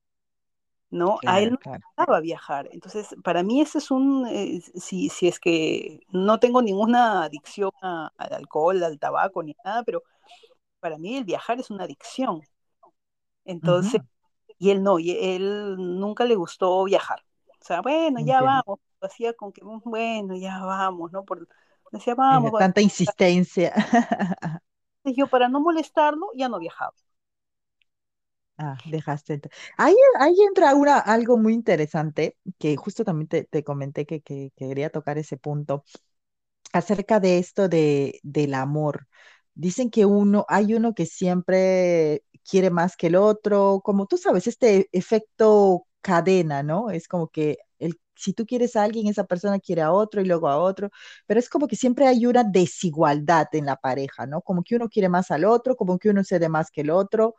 [0.90, 1.18] ¿No?
[1.26, 2.68] A él no le gustaba viajar.
[2.72, 7.70] Entonces, para mí ese es un, eh, si, si, es que no tengo ninguna adicción
[7.80, 10.02] al alcohol, al tabaco, ni nada, pero
[10.80, 12.42] para mí el viajar es una adicción.
[13.44, 14.00] Entonces,
[14.58, 17.22] y él no, y él nunca le gustó viajar.
[17.60, 21.24] O sea, bueno, ya vamos, hacía con que, bueno, ya vamos, ¿no?
[21.24, 21.48] Por,
[21.90, 22.52] decía, vamos.
[22.58, 23.72] Tanta insistencia.
[25.04, 26.94] yo, para no molestarlo, ya no viajaba.
[28.58, 29.40] Ah, dejaste.
[29.76, 34.50] Ahí, ahí entra una, algo muy interesante, que justo también te, te comenté que, que,
[34.56, 35.84] quería tocar ese punto,
[36.72, 39.08] acerca de esto de, del amor.
[39.54, 44.46] Dicen que uno, hay uno que siempre quiere más que el otro, como tú sabes,
[44.46, 46.90] este efecto cadena, ¿no?
[46.90, 50.26] Es como que el, si tú quieres a alguien, esa persona quiere a otro y
[50.26, 50.90] luego a otro,
[51.26, 54.42] pero es como que siempre hay una desigualdad en la pareja, ¿no?
[54.42, 57.34] Como que uno quiere más al otro, como que uno cede más que el otro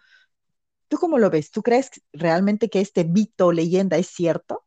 [0.90, 1.52] ¿Tú cómo lo ves?
[1.52, 4.66] ¿Tú crees realmente que este mito, leyenda es cierto?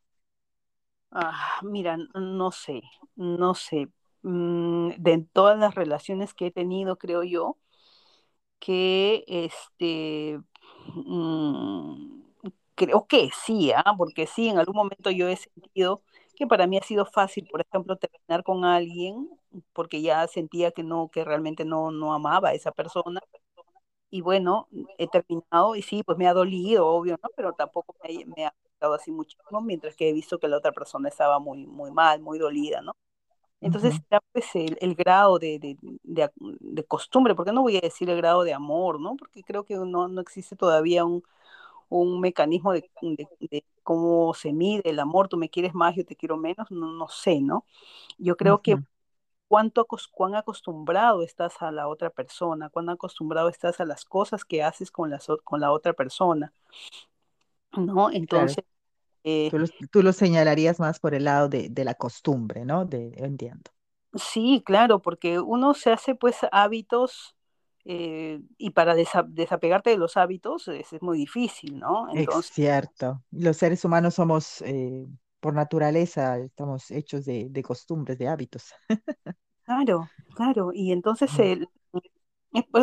[1.13, 2.83] Ah, mira, no sé,
[3.17, 3.89] no sé.
[4.23, 7.57] Mm, de todas las relaciones que he tenido, creo yo,
[8.59, 10.41] que este,
[10.95, 12.23] mm,
[12.75, 13.95] creo que sí, ¿ah?
[13.97, 16.03] porque sí, en algún momento yo he sentido
[16.37, 19.29] que para mí ha sido fácil, por ejemplo, terminar con alguien
[19.73, 23.21] porque ya sentía que no, que realmente no, no amaba a esa persona
[24.11, 24.69] y bueno,
[24.99, 27.29] he terminado y sí, pues me ha dolido, obvio, ¿no?
[27.37, 27.95] Pero tampoco
[28.37, 29.61] me, ha afectado así mucho, ¿no?
[29.61, 32.93] Mientras que he visto que la otra persona estaba muy, muy mal, muy dolida, ¿no?
[33.61, 34.01] Entonces,
[34.33, 38.55] pues el, grado de, de, de, costumbre, porque no voy a decir el grado de
[38.55, 39.17] amor, ¿no?
[39.17, 41.23] Porque creo que no, no existe todavía un,
[41.91, 42.91] un mecanismo de,
[43.83, 47.09] cómo se mide el amor, tú me quieres más, yo te quiero menos, no, no
[47.09, 47.67] sé, ¿no?
[48.19, 48.79] Yo creo que
[49.51, 54.63] cuánto, cuán acostumbrado estás a la otra persona, cuán acostumbrado estás a las cosas que
[54.63, 55.11] haces con,
[55.43, 56.53] con la otra persona.
[57.77, 58.13] ¿No?
[58.13, 58.65] Entonces...
[59.25, 59.51] Eh
[59.91, 62.87] tú, lo, señalarías más por el lado de, la costumbre, ¿no?
[62.87, 63.71] De, entiendo.
[64.15, 67.37] Sí, claro, porque uno se hace pues hábitos
[67.85, 72.07] eh, y para desapegarte de los hábitos es, muy difícil, ¿no?
[72.15, 73.21] Entonces, es cierto.
[73.31, 75.07] Los seres humanos somos eh,
[75.41, 78.73] por naturaleza estamos hechos de, costumbres, de hábitos.
[79.65, 80.71] Claro, claro.
[80.73, 81.69] Y entonces, el,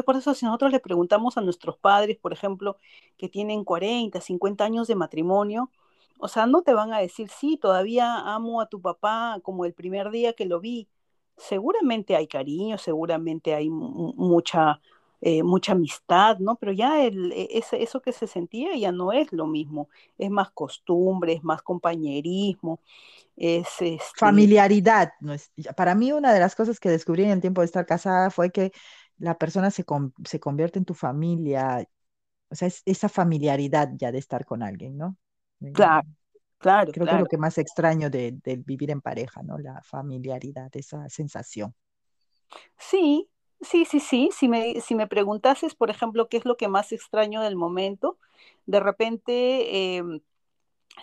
[0.05, 2.77] por eso si nosotros le preguntamos a nuestros padres, por ejemplo,
[3.17, 5.71] que tienen 40, 50 años de matrimonio,
[6.19, 9.73] o sea, no te van a decir, sí, todavía amo a tu papá como el
[9.73, 10.87] primer día que lo vi.
[11.35, 14.81] Seguramente hay cariño, seguramente hay mucha,
[15.21, 16.57] eh, mucha amistad, ¿no?
[16.57, 20.51] Pero ya el, e, eso que se sentía ya no es lo mismo, es más
[20.51, 22.79] costumbre, es más compañerismo,
[23.35, 23.67] es...
[23.81, 25.13] Este Familiaridad.
[25.21, 25.35] ¿no?
[25.75, 28.51] Para mí una de las cosas que descubrí en el tiempo de estar casada fue
[28.51, 28.71] que
[29.17, 29.83] la persona se,
[30.25, 31.83] se convierte en tu familia,
[32.49, 35.17] o sea, es esa familiaridad ya de estar con alguien, ¿no?
[35.61, 36.07] Eh, claro,
[36.59, 36.91] claro.
[36.91, 39.57] Creo que es lo que más extraño de, de vivir en pareja, ¿no?
[39.57, 41.73] La familiaridad, esa sensación.
[42.77, 43.27] Sí,
[43.61, 44.29] Sí, sí, sí.
[44.33, 48.17] Si me, si me preguntases, por ejemplo, qué es lo que más extraño del momento,
[48.65, 50.21] de repente em,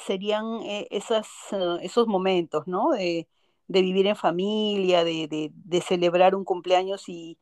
[0.06, 2.90] serían eh, esas, eh, esos momentos, ¿no?
[2.92, 3.28] De,
[3.68, 5.52] vivir en familia, de,
[5.86, 7.38] celebrar un cumpleaños y,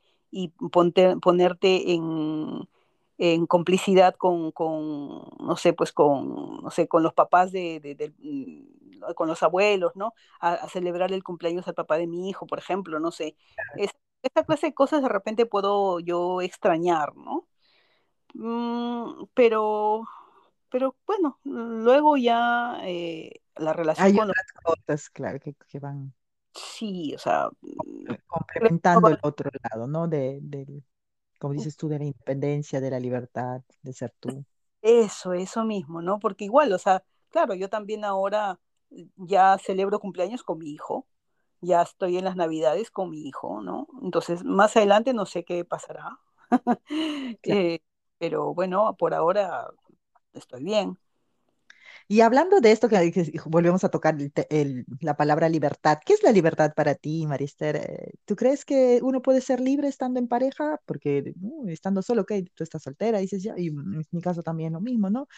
[1.23, 2.67] ponerte en,
[3.47, 4.53] complicidad con,
[5.41, 10.15] no sé, pues con, no sé, con los papás de, mm, con los abuelos, ¿no?
[10.41, 13.37] A, celebrar el cumpleaños al papá de mi hijo, por ejemplo, no sé
[14.23, 17.47] esta clase de cosas de repente puedo yo extrañar, ¿no?
[18.35, 20.05] Mm, pero,
[20.71, 26.15] pero bueno, luego ya eh, la relación Hay con otras cosas, claro, que, van
[26.55, 30.09] sí, o sea, mm, complementando el otro lado, ¿no?
[30.09, 30.83] De, de,
[31.39, 34.45] como dices tú, de la independencia, de la libertad, de ser tú.
[34.81, 36.19] Eso, eso mismo, ¿no?
[36.19, 38.59] Porque igual, o sea, claro, yo también ahora
[39.17, 41.07] ya celebro cumpleaños con mi hijo,
[41.63, 43.89] ya estoy en las navidades con mi hijo, ¿no?
[44.03, 46.19] Entonces, más adelante no sé qué pasará.
[47.45, 47.81] Eh,
[48.19, 49.69] pero bueno, por ahora
[50.35, 50.99] estoy bien.
[52.09, 54.17] Y hablando de esto, que volvemos a tocar
[55.01, 57.77] la palabra libertad, ¿qué es la libertad para ti, Marister?
[57.77, 60.79] Eh, ¿Tú crees que uno puede ser libre estando en pareja?
[60.87, 64.73] Porque uh, estando solo, ok, tú estás soltera, dices ya, y en mi caso también
[64.75, 65.29] lo mismo, ¿no?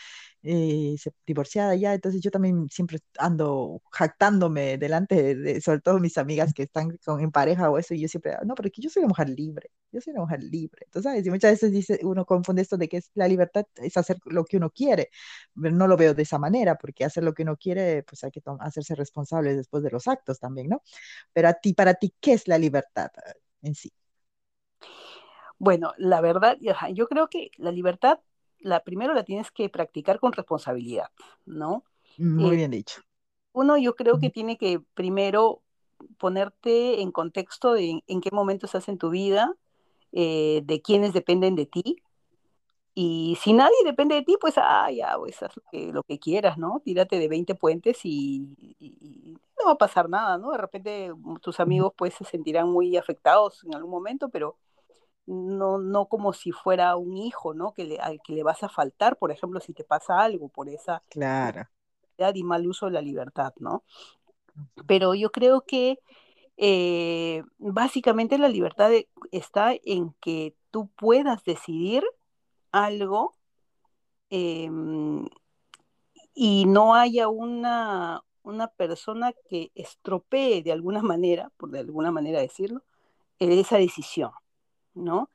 [0.43, 0.97] Eh,
[1.27, 6.65] divorciada ya, entonces yo también siempre ando jactándome delante de, sobre todo mis amigas que
[6.65, 9.09] están con, en pareja o eso, y yo siempre, no, pero que yo soy una
[9.09, 10.83] mujer libre, yo soy una mujer libre.
[10.87, 11.27] Entonces, ¿sabes?
[11.27, 14.45] Y muchas veces dice, uno confunde esto de que es la libertad es hacer lo
[14.45, 15.11] que uno quiere,
[15.61, 18.31] pero no lo veo de esa manera, porque hacer lo que uno quiere, pues hay
[18.31, 20.83] que hacerse responsable después de los actos también, ¿no?
[21.33, 23.93] Pero a ti, para ti, ¿qué es la libertad eh, en sí?
[25.59, 26.59] Bueno, la verdad,
[26.93, 28.19] yo creo que la libertad
[28.65, 31.09] la primero la tienes que practicar con responsabilidad,
[31.45, 31.85] ¿no?
[32.17, 33.03] Muy bien dicho.
[33.53, 35.63] Uno, yo creo que tiene que primero
[36.19, 39.55] ponerte en contexto de en qué momento estás en tu vida,
[40.15, 41.99] eh, de quiénes dependen de ti.
[42.97, 46.19] Y si nadie depende de ti, pues, ah, ya, pues haz lo que, lo que
[46.21, 46.81] quieras, ¿no?
[46.85, 50.53] Tírate de 20 puentes y, y- y no va a pasar nada, ¿no?
[50.53, 54.57] De repente mm, tus amigos pues se sentirán muy afectados en algún momento, pero
[55.27, 57.73] no, no como si fuera un hijo, ¿no?
[57.75, 60.69] Que le, al que le vas a faltar, por ejemplo, si te pasa algo por
[60.69, 61.69] esa Claro.
[62.35, 63.83] y mal uso de la libertad, ¿no?
[64.87, 65.99] Pero yo creo que
[66.57, 72.05] eh, básicamente la libertad de- está en que tú puedas decidir
[72.73, 73.35] algo
[74.31, 75.27] em,
[76.35, 82.41] y no haya una, una persona que estropee de alguna manera, por de alguna manera
[82.41, 82.83] decirlo,
[83.41, 84.33] eh, esa decisión,
[84.95, 85.31] ¿no?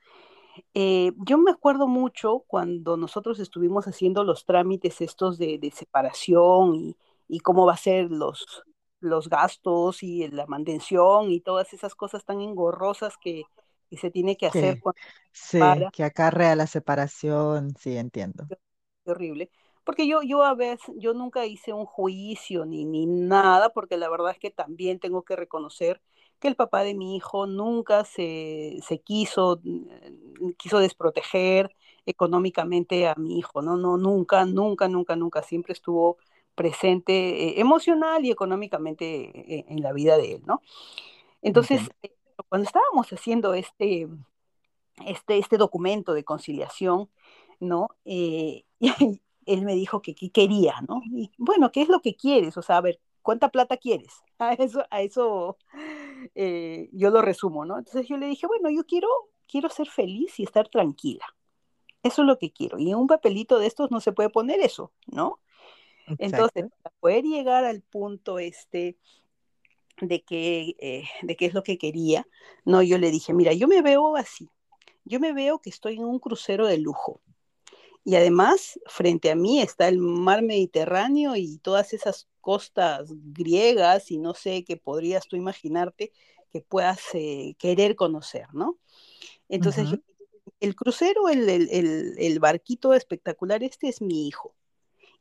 [0.73, 6.75] Eh, yo me acuerdo mucho cuando nosotros estuvimos haciendo los trámites estos de, de separación
[6.75, 8.63] y, y cómo va a ser los,
[8.99, 13.49] los gastos y la mantención y todas esas cosas tan engorrosas que,
[13.89, 14.99] que se tiene que hacer cuando
[15.31, 18.49] sí, para, que acarrea la separación, sí, entiendo.
[19.05, 19.49] qué horrible.
[19.83, 24.09] Porque yo, yo a veces, yo nunca hice un juicio ni, ni nada, porque la
[24.09, 26.01] verdad es que también tengo que reconocer
[26.39, 33.15] que el papá de mi hijo nunca se, se quiso, mm, quiso desproteger económicamente a
[33.15, 33.77] mi hijo, ¿no?
[33.77, 36.17] No, nunca, nunca, nunca, nunca, siempre estuvo
[36.59, 39.05] presente eh, emocional y económicamente
[39.59, 40.61] eh, en la vida de él, ¿no?
[41.41, 42.11] Entonces, eh,
[42.49, 44.09] cuando estábamos haciendo este,
[45.05, 47.09] este, este documento de conciliación,
[47.61, 47.95] ¿no?
[48.03, 51.01] Eh, y él me dijo que qué quería, ¿no?
[51.05, 52.57] Y bueno, ¿qué es lo que quieres?
[52.57, 54.13] O sea, a ver, ¿cuánta plata quieres?
[54.39, 55.57] A eso, a eso
[56.33, 57.77] eh, yo lo resumo, ¿no?
[57.77, 59.07] Entonces yo le dije, bueno, yo quiero,
[59.47, 61.25] quiero ser feliz y estar tranquila.
[62.03, 62.79] Eso es lo que quiero.
[62.79, 65.39] Y en un papelito de estos no se puede poner eso, ¿no?
[66.17, 68.97] Entonces, para poder llegar al punto este
[70.01, 72.27] de que, eh, de qué es lo que quería,
[72.65, 74.49] no, yo le dije, mira, yo me veo así.
[75.05, 77.21] Yo me veo que estoy en un crucero de lujo.
[78.05, 84.17] Y además, frente a mí está el mar Mediterráneo y todas esas costas griegas y
[84.17, 86.11] no sé qué podrías tú imaginarte
[86.51, 88.79] que puedas eh, querer conocer, ¿no?
[89.49, 89.97] Entonces, yo,
[90.59, 94.55] el crucero, el, el, el, el barquito espectacular, este es mi hijo.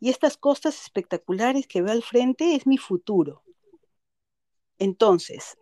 [0.01, 3.43] Y estas costas espectaculares que veo al frente es mi futuro.
[4.79, 5.57] Entonces,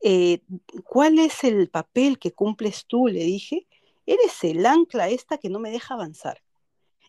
[0.00, 0.42] eh,
[0.84, 3.08] ¿cuál es el papel que cumples tú?
[3.08, 3.66] Le dije,
[4.06, 6.42] eres el ancla esta que no me deja avanzar.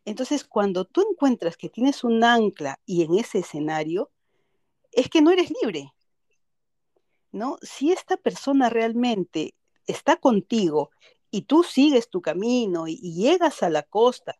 [0.05, 4.11] Entonces, cuando tú encuentras que tienes un ancla y en ese escenario,
[4.91, 5.93] es que no eres libre,
[7.31, 7.57] ¿no?
[7.61, 9.53] Si esta persona realmente
[9.85, 10.91] está contigo
[11.29, 14.35] y tú sigues tu camino y, y llegas a la costa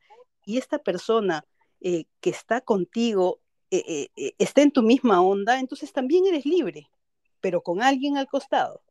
[0.46, 1.46] y esta persona
[1.82, 6.46] eh, que está contigo eh, eh, eh, está en tu misma onda, entonces también eres
[6.46, 6.90] libre,
[7.42, 8.82] pero con alguien al costado.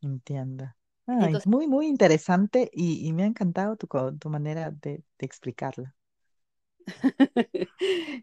[0.00, 0.74] Entiendo.
[1.18, 3.86] Entonces, muy, muy interesante y, y me ha encantado tu,
[4.18, 5.94] tu manera de, de explicarla.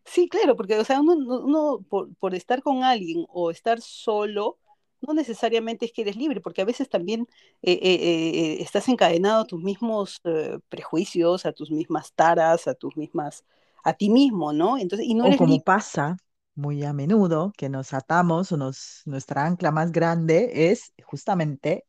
[0.05, 3.81] Sí, claro, porque, o sea, uno, uno- uno por, por estar con alguien o estar
[3.81, 4.59] solo,
[5.07, 7.27] no necesariamente es que eres libre, porque a veces también
[7.61, 12.73] eh, eh, eh, estás encadenado a tus mismos eh, prejuicios, a tus mismas taras, a
[12.75, 13.45] tus mismas,
[13.83, 14.77] a ti mismo, ¿no?
[14.77, 15.63] Entonces, y no O eres como libre.
[15.63, 16.17] pasa
[16.55, 21.85] muy a menudo, que nos atamos o nos, nuestra ancla más grande es justamente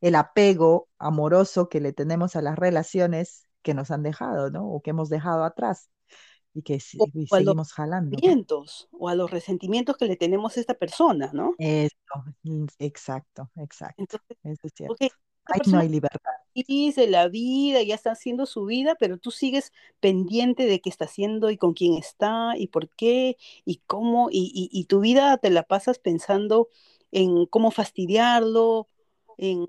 [0.00, 4.66] el apego amoroso que le tenemos a las relaciones que nos han dejado, ¿no?
[4.70, 5.90] O que hemos dejado atrás
[6.58, 8.24] y que O, si- y seguimos jalando.
[8.92, 11.56] o a los resentimientos que le tenemos a esta persona, ¿no?
[11.56, 11.96] Eso,
[12.44, 14.18] mm, exacto, exacto.
[14.18, 14.96] Entonces, Eso es cierto.
[15.66, 16.30] no hay libertad.
[16.96, 21.04] de la vida, ya está haciendo su vida, pero tú sigues pendiente de qué está
[21.06, 25.36] haciendo y con quién está y por qué y cómo, y, y- y tu vida
[25.38, 26.68] te la pasas pensando
[27.12, 28.88] en cómo fastidiarlo,
[29.38, 29.66] en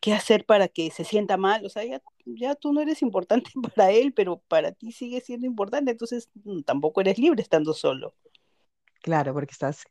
[0.00, 3.50] qué hacer para que se sienta mal, o sea, ya, ya tú no eres importante
[3.76, 8.14] para él, pero para ti sigue siendo importante, entonces mm, tampoco eres libre estando solo.
[9.02, 9.84] Claro, porque estás,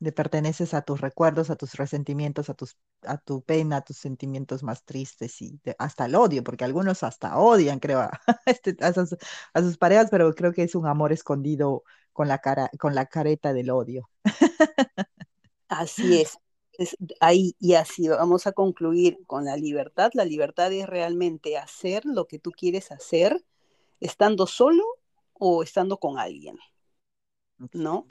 [0.00, 3.98] le perteneces a tus recuerdos, a tus resentimientos, a tus, a tu pena, a tus
[3.98, 8.10] sentimientos más tristes y de- hasta el odio, porque algunos hasta odian, creo, a,
[8.46, 9.16] este- a sus,
[9.54, 13.06] a sus parejas, pero creo que es un amor escondido con la cara, con la
[13.06, 14.10] careta del odio.
[15.68, 16.38] Así es.
[17.20, 20.10] Ahí y así vamos a concluir con la libertad.
[20.14, 23.44] La libertad es realmente hacer lo que tú quieres hacer
[24.00, 24.84] estando solo
[25.34, 26.58] o estando con alguien,
[27.72, 28.06] ¿no?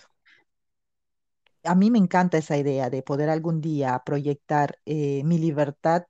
[1.64, 6.04] A mí me encanta esa idea de poder algún día proyectar eh, mi libertad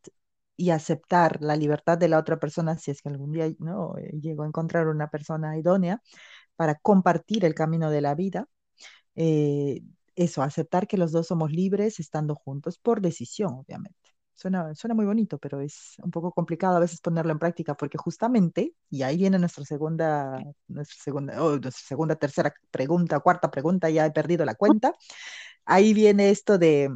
[0.56, 4.12] y aceptar la libertad de la otra persona si es que algún día no Eh,
[4.22, 6.02] llego a encontrar una persona idónea
[6.58, 8.48] para compartir el camino de la vida.
[9.16, 9.84] Eh,
[10.18, 13.98] eso, aceptar que los dos somos libres estando juntos por decisión, obviamente.
[14.36, 17.98] Suena, suena muy bonito, pero es un poco complicado a veces ponerlo en práctica porque
[17.98, 23.90] justamente, y ahí viene nuestra segunda, nuestra segunda, oh, nuestra segunda, tercera pregunta, cuarta pregunta,
[23.90, 24.94] ya he perdido la cuenta.
[25.66, 26.90] Ahí viene esto de,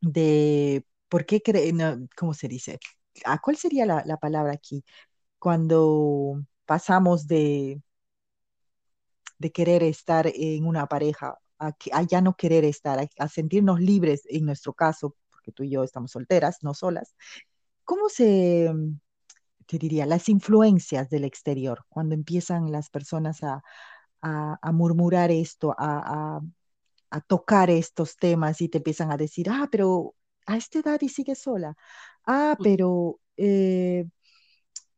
[0.00, 2.78] de por qué creen, ¿cómo se dice?
[3.24, 4.84] ¿A cuál sería la, la palabra aquí?
[5.38, 7.82] Cuando pasamos de,
[9.38, 11.38] de querer estar en una pareja
[11.68, 15.64] a, a ya no querer estar, a, a sentirnos libres en nuestro caso que tú
[15.64, 17.14] y yo estamos solteras, no solas,
[17.84, 18.70] ¿cómo se,
[19.66, 23.62] te diría, las influencias del exterior, cuando empiezan las personas a,
[24.22, 26.40] a, a murmurar esto, a,
[27.10, 30.14] a, tocar estos temas y te empiezan a decir, ah, pero
[30.46, 31.76] a esta edad y sigue sola,
[32.26, 34.06] ah, pero eh,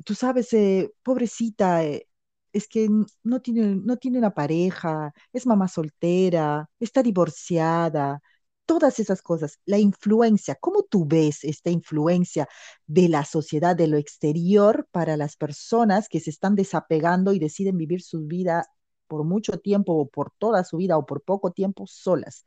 [0.04, 2.08] tú sabes, eh, pobrecita, eh,
[2.54, 2.88] es que
[3.22, 8.20] no tiene, no tiene una pareja, es mamá soltera, está divorciada,
[8.66, 12.48] todas esas cosas, la influencia, ¿cómo tú ves esta influencia
[12.86, 17.76] de la sociedad, de lo exterior para las personas que se están desapegando y deciden
[17.76, 18.66] vivir su vida
[19.06, 22.44] por mucho tiempo o por toda su vida o por poco tiempo solas?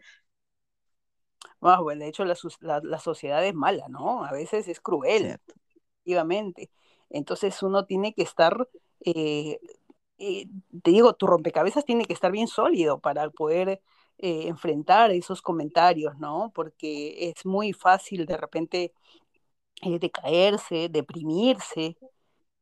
[1.59, 4.23] Bueno, pues, de hecho la, la, la, sociedad es mala, ¿no?
[4.23, 5.39] A veces es cruel,
[6.05, 6.69] efectivamente.
[7.09, 8.67] Entonces uno tiene que estar,
[9.01, 9.59] eh,
[10.19, 10.47] eh,
[10.83, 13.81] te digo, tu rompecabezas tiene que estar bien sólido para poder
[14.19, 16.51] eh, enfrentar esos comentarios, ¿no?
[16.55, 18.93] Porque es muy fácil de repente
[19.83, 21.97] eh, decaerse, deprimirse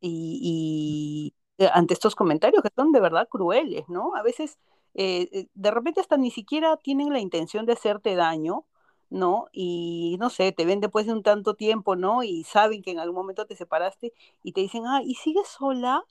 [0.01, 4.15] y, y, eh, ante estos comentarios que son de verdad crueles, ¿no?
[4.15, 4.57] A veces
[4.95, 8.65] de repente hasta ni siquiera tienen la intención de hacerte daño,
[9.09, 9.47] ¿no?
[9.51, 12.23] Y no sé, te ven después de un tanto tiempo, ¿no?
[12.23, 16.05] Y saben que en algún momento te separaste y te dicen, ah, ¿y sigues sola?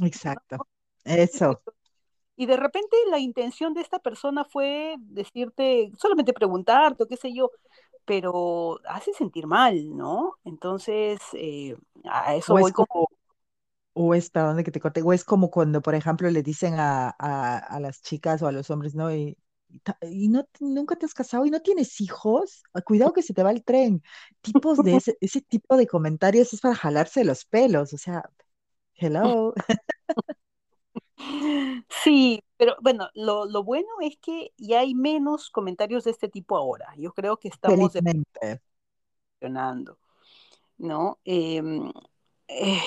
[0.00, 0.56] Exacto,
[1.04, 1.62] eso.
[2.36, 7.32] Y de repente la intención de esta persona fue decirte, solamente preguntarte o qué sé
[7.34, 7.50] yo,
[8.04, 10.34] pero hace sentir mal, ¿no?
[10.44, 13.08] Entonces, eh, a eso o voy como, como...
[13.94, 17.14] O es, perdón que te corte, o es como cuando, por ejemplo, le dicen a,
[17.18, 19.14] a, a las chicas o a los hombres, ¿no?
[19.14, 19.38] Y,
[20.02, 23.42] y no, nunca te has casado y no tienes hijos, ah, cuidado que se te
[23.42, 24.02] va el tren.
[24.42, 28.22] Tipos de ese, ese tipo de comentarios es para jalarse los pelos, o sea,
[28.96, 29.54] hello.
[31.88, 36.56] Sí, pero bueno, lo, lo, bueno es que ya hay menos comentarios de este tipo
[36.56, 36.92] ahora.
[36.96, 37.92] Yo creo que estamos
[39.40, 39.98] funcionando,
[40.78, 41.18] ¿no?
[41.24, 41.62] Eh,
[42.48, 42.80] eh,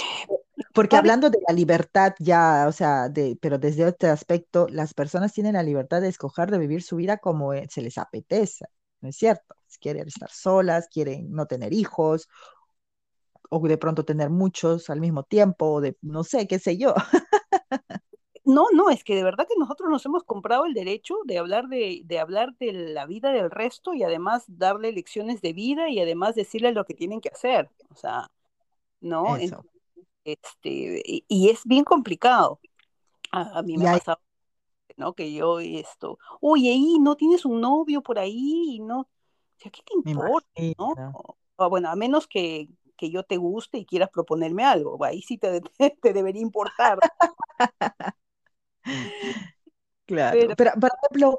[0.73, 5.33] Porque hablando de la libertad ya, o sea, de, pero desde otro aspecto, las personas
[5.33, 8.65] tienen la libertad de escoger de vivir su vida como eh, se les apetece,
[9.01, 9.55] ¿no es cierto?
[9.79, 12.27] Quieren estar solas, quieren no tener hijos,
[13.49, 16.93] o de pronto tener muchos al mismo tiempo, o de no sé, qué sé yo.
[18.45, 21.67] No, no, es que de verdad que nosotros nos hemos comprado el derecho de hablar
[21.67, 25.99] de, de, hablar de la vida del resto y además darle lecciones de vida y
[25.99, 27.69] además decirle lo que tienen que hacer.
[27.91, 28.31] O sea,
[29.01, 29.37] ¿no?
[29.37, 29.63] Eso.
[30.23, 32.59] Este, y, y, es bien complicado.
[33.31, 34.19] A, a mí me ha pasado,
[34.97, 35.13] ¿no?
[35.13, 39.01] Que yo esto, oye, y no tienes un novio por ahí, ¿no?
[39.01, 39.07] O
[39.57, 40.47] sea, ¿qué te importa?
[40.77, 40.95] ¿no?
[41.57, 42.69] O, bueno, a menos que,
[42.99, 45.61] que yo te guste y quieras proponerme algo, ahí sí te,
[46.01, 46.99] te debería importar.
[50.05, 51.37] Claro, pero, pero, por ejemplo,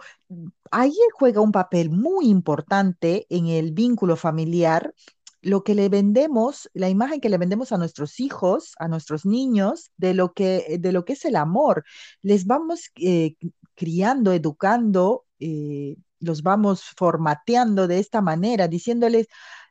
[0.70, 4.94] ahí juega un papel muy importante en el vínculo familiar,
[5.42, 9.90] lo que le vendemos, la imagen que le vendemos a nuestros hijos, a nuestros niños,
[9.96, 11.84] de lo que, de lo que es el amor.
[12.22, 13.34] Les vamos eh,
[13.74, 19.28] criando, educando, eh, los vamos formateando de esta manera, diciéndoles,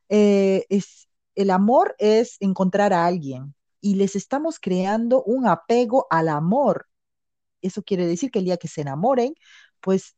[0.09, 1.09] eh, es,
[1.39, 6.87] el amor es encontrar a alguien y les estamos creando un apego al amor
[7.61, 9.33] eso quiere decir que el día que se enamoren,
[9.81, 10.15] pues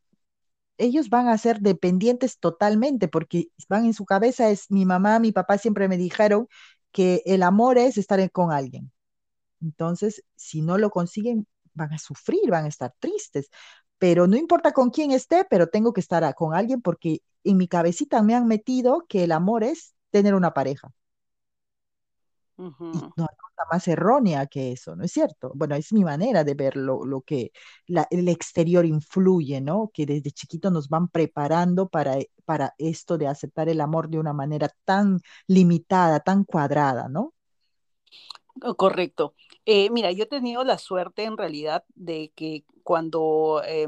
[0.78, 5.32] ellos van a ser dependientes totalmente, porque van en su cabeza, es mi mamá, mi
[5.32, 6.48] papá siempre me dijeron
[6.92, 8.92] que el amor es estar con alguien.
[9.62, 13.50] Entonces, si no lo consiguen, van a sufrir, van a estar tristes,
[14.00, 17.68] pero no importa con quién esté, pero tengo que estar con alguien porque en mi
[17.68, 20.92] cabecita me han metido que el amor es tener una pareja.
[22.58, 22.94] Uh -huh.
[22.94, 25.52] Y no hay cosa más errónea que eso, ¿no es cierto?
[25.56, 27.52] Bueno, es mi manera de ver lo, lo que
[27.88, 29.90] la, el exterior influye, ¿no?
[29.94, 34.34] Que desde chiquito nos van preparando para, para esto de aceptar el amor de una
[34.34, 37.34] manera tan limitada, tan cuadrada, ¿no?
[38.78, 39.34] Correcto.
[39.66, 43.88] Eh, mira, yo he tenido la suerte en realidad de que cuando eh,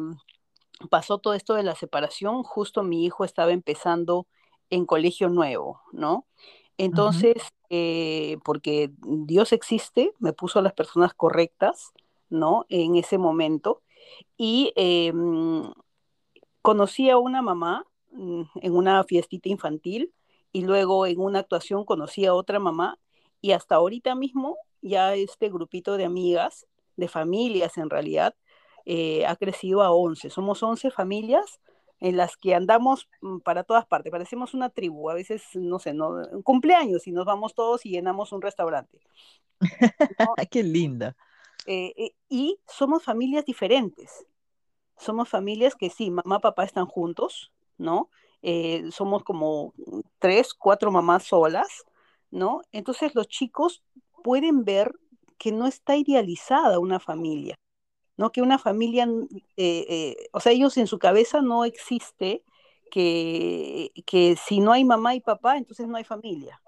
[0.89, 4.28] pasó todo esto de la separación, justo mi hijo estaba empezando
[4.70, 6.28] en colegio nuevo, ¿no?
[6.78, 7.36] Entonces,
[7.69, 11.93] eh, porque Dios existe, me puso a las personas correctas,
[12.30, 12.65] ¿no?
[12.69, 13.82] En ese momento.
[14.38, 15.13] Y eh,
[16.61, 20.11] conocí a una mamá mm, en una fiestita infantil
[20.51, 22.99] y luego en una actuación conocí a otra mamá
[23.41, 28.36] y hasta ahorita mismo ya este grupito de amigas, de familias en realidad,
[28.86, 30.30] eh, ha crecido a 11.
[30.30, 31.59] Somos 11 familias
[32.04, 35.93] en las que andamos mm, para todas partes, parecemos una tribu, a veces, no sé,
[35.93, 38.99] no, cumpleaños y nos vamos todos y llenamos un restaurante.
[40.51, 41.16] Qué linda.
[41.66, 44.26] Eh, eh, y somos familias diferentes.
[44.97, 48.10] Somos familias que sí, mamá, papá están juntos, ¿no?
[48.41, 49.74] Eh, somos como
[50.20, 51.86] tres, cuatro mamás solas,
[52.32, 52.64] ¿no?
[52.74, 53.82] Entonces los chicos
[54.26, 54.93] pueden ver
[55.38, 57.56] que no está idealizada una familia,
[58.18, 58.32] ¿no?
[58.32, 62.43] Que una familia, o sea, ellos en su cabeza no existe
[62.91, 66.61] que, que si no hay mamá y papá, entonces no hay familia.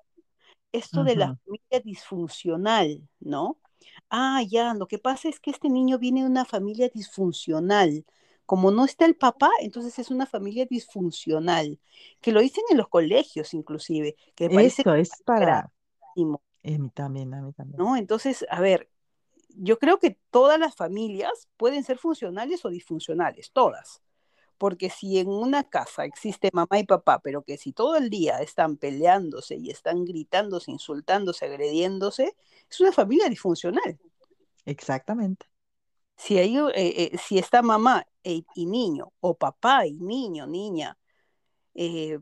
[0.71, 3.59] Esto de la familia disfuncional, ¿no?
[4.09, 8.05] Ah, ya, lo que pasa es que este niño viene de una familia disfuncional.
[8.45, 11.79] Como no está el papá, entonces es una familia disfuncional,
[12.21, 15.59] que lo dicen en los colegios inclusive, que parece Eso es para...
[15.59, 15.71] A
[16.15, 17.77] mí también, a mí también.
[17.77, 17.95] ¿No?
[17.95, 18.89] Entonces, a ver,
[19.57, 24.01] yo creo que todas las familias pueden ser funcionales o disfuncionales, todas.
[24.57, 28.39] Porque si en una casa existe mamá y papá, pero que si todo el día
[28.39, 32.35] están peleándose y están gritándose, insultándose, agrediéndose,
[32.69, 33.99] es una familia disfuncional.
[34.65, 35.47] Exactamente.
[36.15, 40.97] Si, hay, eh, eh, si está mamá e, y niño, o papá y niño, niña,
[41.73, 42.19] eh,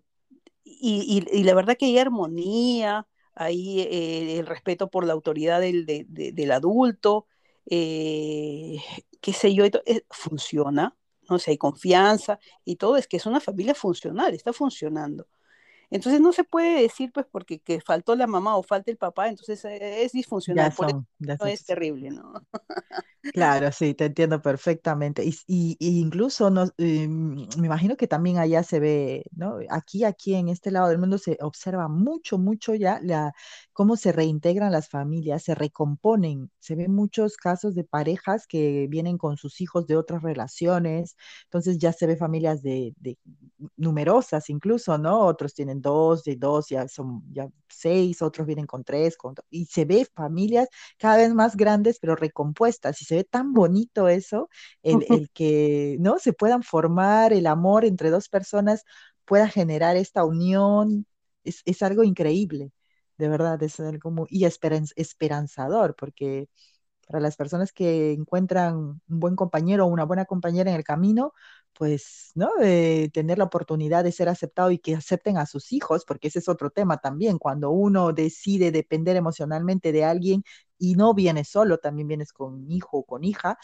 [0.64, 3.82] y, la verdad que hay armonía, hay
[4.38, 7.28] el respeto por la autoridad del, del adulto,
[7.66, 9.66] qué sé yo,
[10.10, 10.96] funciona,
[11.30, 15.28] no sé, hay confianza y todo, es que es una familia funcional, está funcionando.
[15.90, 19.30] Entonces no se puede decir, pues, porque que faltó la mamá o falta el papá,
[19.30, 20.74] entonces eh, es disfuncional.
[21.20, 22.34] no es terrible, ¿no?
[23.32, 25.24] Claro, sí, te entiendo perfectamente.
[25.24, 29.60] Y, y, incluso no, eh, me imagino que también allá se ve, ¿no?
[29.70, 33.32] Aquí, aquí en este lado del mundo se observa mucho, mucho ya la,
[33.72, 36.52] cómo se reintegran las familias, se recomponen.
[36.60, 41.16] Se ven muchos casos de parejas que vienen con sus hijos de otras relaciones,
[41.46, 43.18] entonces ya se ve familias de, de
[43.78, 45.22] numerosas incluso, ¿no?
[45.26, 49.66] Otros tienen dos, de dos ya son ya seis, otros vienen con tres, con, y
[49.66, 50.68] se ve familias
[50.98, 54.50] cada vez más grandes, pero recompuestas, y se ve tan bonito eso,
[54.84, 56.20] el, el que, ¿no?
[56.20, 58.84] Se puedan formar el amor entre dos personas,
[59.26, 61.06] pueda generar esta unión,
[61.44, 62.72] es, es algo increíble,
[63.18, 66.50] de verdad, es algo muy, y esperanzador, porque
[67.08, 71.34] para las personas que encuentran un buen compañero o una buena compañera en el camino,
[71.74, 72.50] pues, ¿no?
[73.14, 76.48] tener la oportunidad de ser aceptado y que acepten a sus hijos, porque ese es
[76.50, 80.44] otro tema también, cuando uno decide depender emocionalmente de alguien
[80.84, 83.58] y no vienes solo, también vienes con hijo o con hija,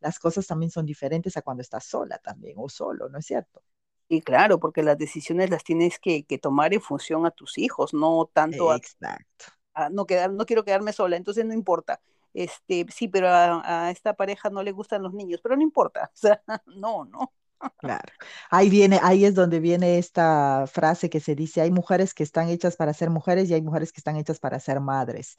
[0.00, 3.62] las cosas también son diferentes a cuando estás sola también o solo, ¿no es cierto?
[4.08, 8.28] Y claro, porque las decisiones las tienes que, tomar en función a tus hijos, no
[8.32, 9.44] tanto Exacto.
[9.74, 12.00] a, no, quedar, no quiero quedarme sola, entonces no importa
[12.34, 16.16] este, sí, pero a, esta pareja no le gustan los niños, pero no importa, o
[16.16, 17.32] sea, no, no.
[17.78, 18.12] Claro,
[18.50, 22.48] ahí viene, ahí es donde viene esta frase que se dice, hay mujeres que están
[22.48, 25.36] hechas para ser mujeres y hay mujeres que están hechas para ser madres.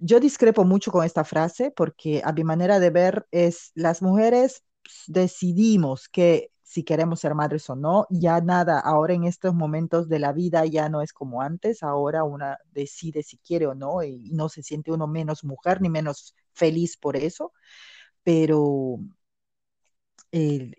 [0.00, 4.64] Yo discrepo mucho con esta frase porque a mi manera de ver es, las mujeres
[5.06, 8.06] decidimos que si queremos ser madres o no.
[8.10, 12.24] Ya nada, ahora en estos momentos de la vida ya no es como antes, ahora
[12.24, 16.34] una decide si quiere o no y no se siente uno menos mujer ni menos
[16.54, 17.52] feliz por eso,
[18.24, 18.98] pero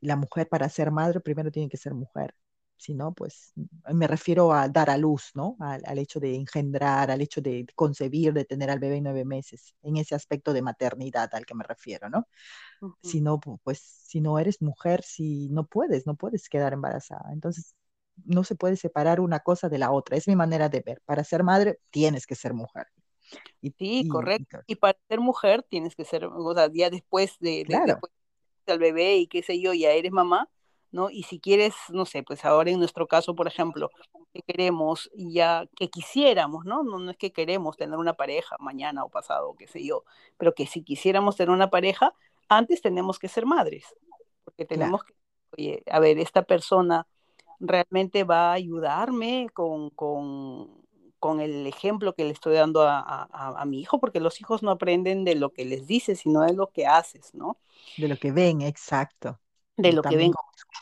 [0.02, 2.36] la mujer para ser madre primero tiene que ser mujer.
[2.82, 3.54] Si no, pues
[3.94, 5.56] me refiero a dar a luz, ¿no?
[5.60, 9.98] Al, hecho de engendrar, al hecho de concebir, de tener al bebé nueve meses, en
[9.98, 12.28] ese aspecto de maternidad al que me refiero, ¿no?
[13.04, 17.32] Si no, pues si no eres mujer, si no puedes, no puedes quedar embarazada.
[17.32, 17.76] Entonces,
[18.26, 20.18] no se puede separar una cosa de la otra.
[20.18, 21.04] Es mi manera de ver.
[21.06, 22.88] Para ser madre, tienes que ser mujer.
[23.62, 24.62] Y, sí, correcto.
[24.66, 28.00] Y, para ser mujer, tienes que ser, o sea, ya después de, claro.
[28.66, 30.50] al bebé y qué sé yo, ya eres mamá,
[30.92, 31.10] ¿no?
[31.10, 33.90] Y si quieres, no sé, pues ahora en nuestro caso, por ejemplo,
[34.34, 36.84] que queremos ya, que quisiéramos, ¿no?
[36.84, 37.00] ¿no?
[37.00, 40.04] No es que queremos tener una pareja mañana o pasado, qué sé yo,
[40.38, 42.14] pero que si quisiéramos tener una pareja,
[42.50, 43.96] antes tenemos que ser madres,
[44.44, 45.14] porque tenemos que,
[45.58, 47.08] oye, a ver, esta persona
[47.60, 50.84] realmente va a ayudarme con, con,
[51.20, 54.64] con el ejemplo que le estoy dando a, a, a, mi hijo, porque los hijos
[54.64, 57.58] no aprenden de lo que les dices, sino de lo que haces, ¿no?
[57.98, 59.40] De lo que ven, exacto
[59.82, 60.32] de lo que ven.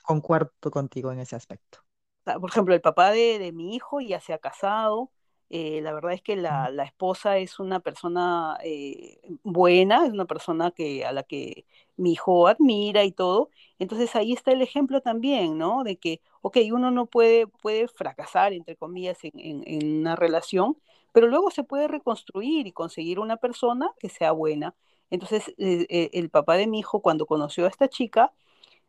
[0.04, 1.80] Concuerdo contigo en ese aspecto.
[2.24, 5.12] Por ejemplo, el papá de, de, mi hijo ya se ha casado
[5.52, 10.26] Eh, la verdad es que la, la, esposa es una persona eh, buena, es una
[10.26, 11.66] persona que, a la que
[11.98, 13.50] mi hijo admira y todo.
[13.80, 15.84] Entonces ahí está el ejemplo también, ¿no?
[15.84, 20.78] De que, ok, uno no puede, puede fracasar, entre comillas, en, en, en una relación,
[21.14, 24.76] pero luego se puede reconstruir y conseguir una persona que sea buena.
[25.10, 28.32] Entonces, eh, eh, el papá de mi hijo, cuando conoció a esta chica,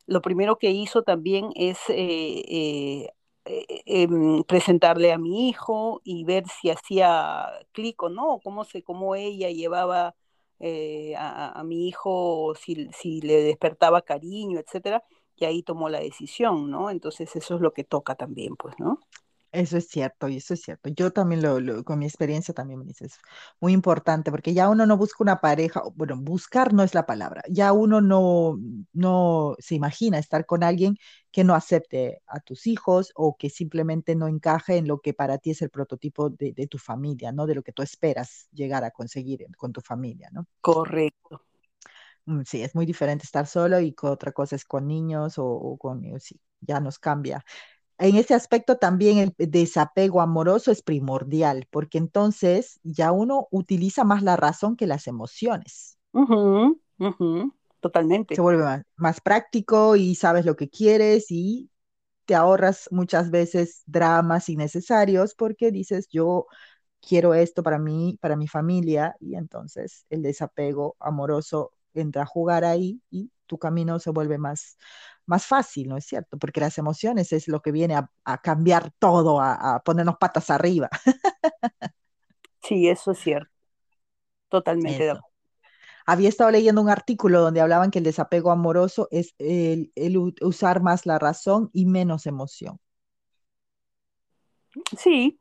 [0.06, 3.08] lo primero que hizo también es eh,
[3.44, 9.14] em, presentarle a mi hijo y ver si hacía clic o no, cómo, se, cómo
[9.14, 10.14] ella llevaba
[11.16, 15.02] a, a, mi hijo, si, si le despertaba cariño, etcétera,
[15.36, 16.90] y ahí tomó la decisión, ¿no?
[16.90, 19.00] Entonces eso es lo que toca también, pues, ¿no?
[19.52, 20.90] Eso es cierto, y eso es cierto.
[20.90, 23.18] Yo también lo, lo con mi experiencia también me dices,
[23.60, 27.42] muy importante, porque ya uno no busca una pareja, bueno, buscar no es la palabra,
[27.48, 28.56] ya uno no,
[28.92, 30.96] no se imagina estar con alguien
[31.32, 35.38] que no acepte a tus hijos o que simplemente no encaje en lo que para
[35.38, 37.46] ti es el prototipo de, de tu familia, ¿no?
[37.48, 40.46] De lo que tú esperas llegar a conseguir con tu familia, ¿no?
[40.62, 41.42] Correcto.
[42.26, 45.76] Mm, sí, es muy diferente estar solo y otra cosa es con niños o, o
[45.78, 47.44] con, sí, ya nos cambia
[48.00, 54.22] en ese aspecto también el desapego amoroso es primordial, porque entonces ya uno utiliza más
[54.22, 55.98] la razón que las emociones.
[56.12, 58.34] Uh -huh, uh -huh, totalmente.
[58.34, 61.70] Se vuelve más, más, práctico y sabes lo que quieres y
[62.24, 66.46] te ahorras muchas veces dramas innecesarios porque dices yo
[67.06, 72.64] quiero esto para mí, para mi familia y entonces el desapego amoroso entra a jugar
[72.64, 74.78] ahí y tu camino se vuelve más,
[75.26, 76.38] más fácil, ¿no es cierto?
[76.38, 80.50] Porque las emociones es lo que viene a, a cambiar todo, a, a, ponernos patas
[80.50, 80.88] arriba.
[82.62, 83.50] Sí, eso es cierto.
[84.48, 85.12] Totalmente.
[86.06, 90.82] Había estado leyendo un artículo donde hablaban que el desapego amoroso es el, el usar
[90.82, 92.78] más la razón y menos emoción.
[94.96, 95.40] Sí.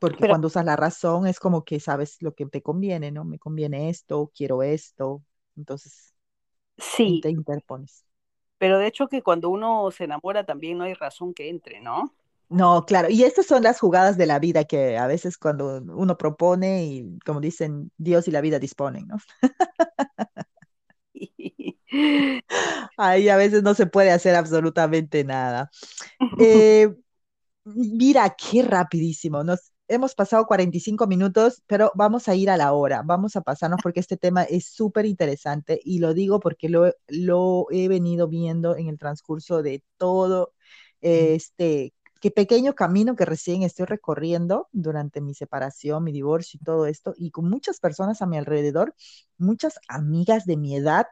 [0.00, 3.24] Porque Pero, cuando usas la razón es como que sabes lo que te conviene, ¿no?
[3.24, 5.24] Me conviene esto, quiero esto.
[5.56, 6.14] Entonces,
[6.78, 7.20] sí.
[7.20, 8.04] te interpones.
[8.58, 12.12] Pero de hecho que cuando uno se enamora también no hay razón que entre, ¿no?
[12.48, 16.16] No, claro, y estas son las jugadas de la vida que a veces cuando uno
[16.16, 19.18] propone y como dicen, Dios y la vida disponen, ¿no?
[22.96, 25.70] Ahí a veces no se puede hacer absolutamente nada.
[26.40, 26.88] Eh,
[27.64, 29.44] mira, qué rapidísimo.
[29.44, 33.02] Nos hemos pasado 45 minutos, pero vamos a ir a la hora.
[33.04, 37.66] Vamos a pasarnos porque este tema es súper interesante y lo digo porque lo, lo,
[37.70, 40.52] he venido viendo en el transcurso de todo
[41.00, 41.94] este
[42.34, 47.30] pequeño camino que recién estoy recorriendo durante mi separación, mi divorcio y todo esto, y
[47.30, 48.94] con muchas personas a mi alrededor,
[49.36, 51.06] muchas amigas de mi edad,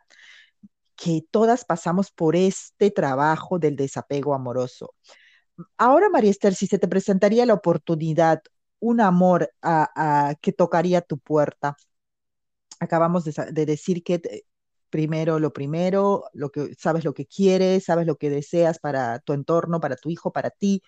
[0.96, 4.94] que todas pasamos por este trabajo del desapego amoroso.
[5.78, 8.42] Ahora, María Esther, si se te presentaría la oportunidad,
[8.80, 11.76] un amor a, a, que tocaría tu puerta,
[12.80, 14.46] acabamos de, de decir que te,
[14.90, 19.32] primero lo primero, lo que sabes lo que quieres, sabes lo que deseas para tu
[19.32, 20.82] entorno, para tu hijo, para ti.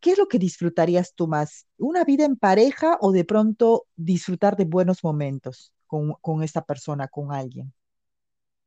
[0.00, 1.66] ¿Qué es lo que disfrutarías tú más?
[1.78, 7.08] ¿Una vida en pareja o de pronto disfrutar de buenos momentos con, con esta persona,
[7.08, 7.72] con alguien?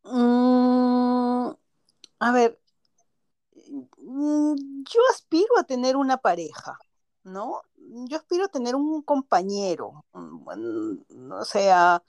[0.03, 1.51] Mm,
[2.19, 2.59] a ver,
[4.91, 6.77] yo aspiro a tener una pareja,
[7.29, 7.61] ¿no?
[7.77, 12.03] Yo aspiro a tener un compañero, o sea,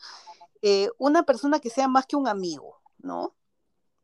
[0.63, 3.35] eh, una persona que sea más que un amigo, ¿no?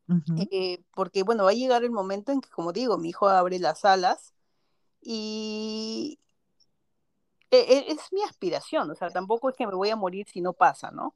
[0.09, 0.49] Uh -huh.
[0.51, 3.59] eh, porque, bueno, va a llegar el momento en que, como digo, mi hijo abre
[3.59, 4.35] las alas
[5.01, 6.19] y
[7.51, 10.53] eh, es mi aspiración, o sea, tampoco es que me voy a morir si no
[10.53, 11.15] pasa, ¿no?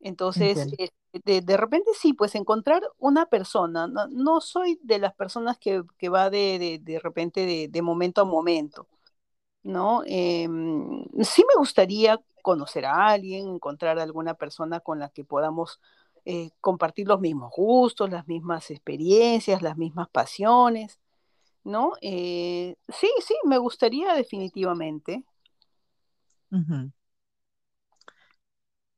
[0.00, 0.90] Entonces, eh,
[1.24, 5.82] de, de, repente sí, pues encontrar una persona, no, no soy de las personas que,
[5.98, 8.86] que va de, de, de repente de, de, momento a momento,
[9.66, 10.02] ¿no?
[10.06, 10.48] Eh,
[11.22, 15.80] sí me gustaría conocer a alguien, encontrar a alguna persona con la que podamos
[16.24, 21.00] eh, compartir los mismos gustos, las mismas experiencias, las mismas pasiones,
[21.64, 21.92] ¿no?
[22.02, 25.24] Eh, sí, sí, me gustaría definitivamente.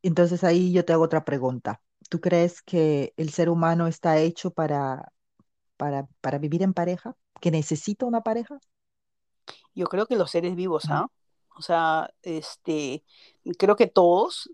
[0.02, 1.82] Entonces ahí yo te hago otra pregunta.
[2.10, 5.12] ¿Tú crees que el ser humano está hecho para,
[5.76, 7.16] para, para vivir en pareja?
[7.40, 8.60] ¿Que necesita una pareja?
[9.74, 11.08] Yo creo que los seres vivos, ¿ah?
[11.56, 13.02] O sea, este,
[13.58, 14.48] creo que todos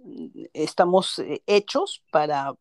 [0.55, 2.55] estamos eh, hechos para,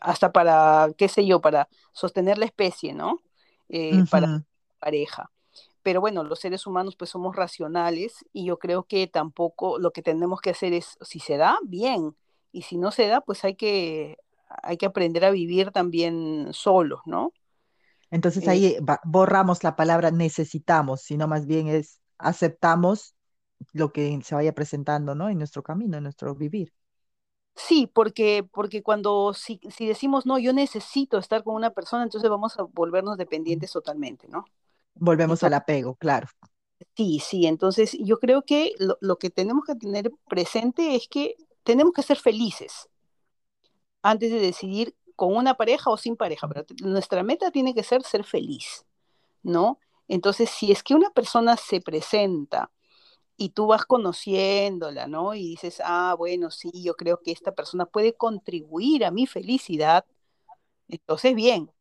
[0.00, 3.20] hasta para, qué sé yo, para sostener la especie, ¿no?
[3.68, 4.10] Eh, uh -huh.
[4.10, 4.44] Para
[4.78, 5.30] pareja.
[5.82, 10.02] Pero bueno, los seres humanos pues somos racionales y yo creo que tampoco lo que
[10.02, 12.16] tenemos que hacer es, si se da, bien.
[12.52, 14.18] Y si no se da, pues hay que,
[14.62, 17.32] hay que aprender a vivir también solos, ¿no?
[18.10, 23.14] Entonces ahí borramos la palabra necesitamos, sino más bien es aceptamos
[23.72, 25.28] lo que se vaya presentando, ¿no?
[25.28, 26.72] En nuestro camino, en nuestro vivir.
[27.56, 32.30] Sí, porque, porque cuando si, si decimos, no, yo necesito estar con una persona, entonces
[32.30, 34.44] vamos a volvernos dependientes totalmente, ¿no?
[34.96, 36.28] Volvemos al apego, claro.
[36.96, 41.34] sí, sí, entonces yo creo que lo, lo que tenemos que tener presente es que
[41.64, 42.88] tenemos que ser felices
[44.02, 48.04] antes de decidir con una pareja o sin pareja, pero nuestra meta tiene que ser
[48.04, 48.86] ser feliz,
[49.42, 49.80] ¿no?
[50.06, 52.70] Entonces, si es que una persona se presenta
[53.36, 55.34] y tú vas conociéndola, ¿no?
[55.34, 60.04] Y dices, ah, bueno, sí, yo creo que esta persona puede contribuir a mi felicidad,
[60.88, 61.72] entonces bien.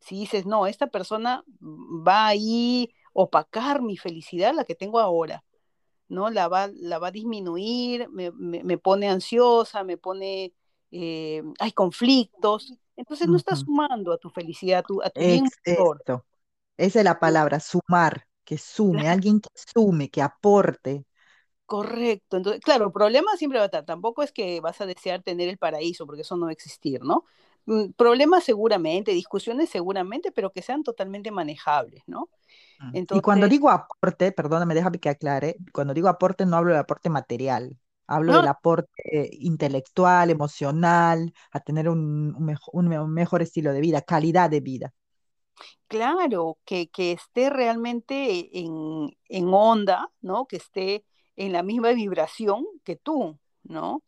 [0.00, 5.44] Si dices, no, esta persona va ahí opacar mi felicidad, la que tengo ahora,
[6.08, 6.30] ¿no?
[6.30, 10.52] La va, la va a disminuir, me, me, me pone ansiosa, me pone,
[10.92, 15.22] eh, hay conflictos, entonces no estás sumando a tu felicidad, a tu, a tu
[16.76, 21.06] esa es la palabra, sumar, que sume, Claro, alguien que sume, que aporte.
[21.66, 22.36] correcto.
[22.36, 23.84] Entonces, claro, el problema siempre va a estar.
[23.84, 27.02] Tampoco es que vas a desear tener el paraíso, porque eso no va a existir,
[27.02, 27.24] ¿no?
[27.66, 32.28] Mm, Problemas seguramente, discusiones seguramente, pero que sean totalmente manejables, ¿no?
[32.78, 32.96] Mm.
[33.10, 36.80] Y cuando Entonces, digo aporte, perdóname, déjame que aclare, cuando digo aporte no hablo del
[36.80, 37.78] aporte material,
[38.16, 38.90] hablo del aporte
[39.40, 44.50] intelectual, emocional, a tener un, un mejo- un me- un mejor estilo de vida, calidad
[44.50, 44.92] de vida.
[45.88, 50.46] claro, que, que esté realmente en, en onda, ¿no?
[50.46, 51.04] Que esté
[51.36, 54.02] en la misma vibración que tú, ¿no?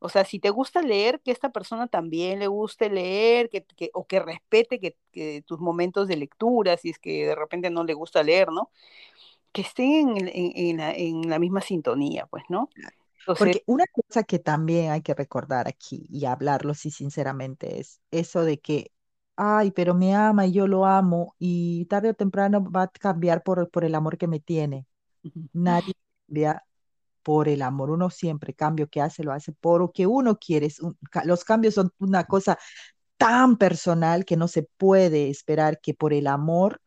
[0.00, 3.90] O sea, si te gusta leer, que esta persona también le guste leer, que, que-
[3.94, 7.84] o que respete que, que tus momentos de lectura, si es que de repente no
[7.84, 8.70] le gusta leer, ¿no?
[9.52, 12.70] Que estén en, en- en la, en la misma sintonía, pues, ¿no?
[13.20, 18.00] Entonces, Porque una cosa que también hay que recordar aquí y hablarlo sí sinceramente es
[18.10, 18.92] eso de que,
[19.36, 23.42] ay, pero me ama y yo lo amo y tarde o temprano va a cambiar
[23.42, 24.86] por, por el amor que me tiene.
[25.52, 25.94] Nadie
[26.28, 26.64] cambia
[27.22, 27.90] por el amor.
[27.90, 30.68] Uno siempre cambio que hace, lo hace por lo que uno quiere.
[30.82, 32.58] Un- los cambios son una cosa
[33.16, 36.80] tan personal que no se puede esperar que por el amor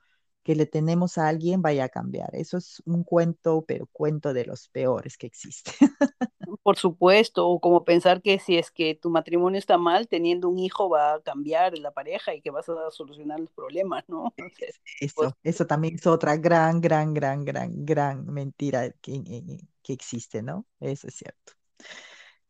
[0.44, 2.30] que le tenemos a alguien vaya a cambiar.
[2.36, 5.72] Eso es un cuento, pero cuento de los peores que existe.
[6.64, 10.60] por supuesto, o como pensar que si es que tu matrimonio está mal, teniendo un
[10.60, 14.34] hijo va a cambiar la pareja y que vas a solucionar los problemas, ¿no?
[14.58, 19.44] Pues, Eso, eso también es otra gran, gran, gran, gran, gran mentira que, que
[19.84, 20.66] que existe, ¿no?
[20.80, 21.54] Eso es cierto.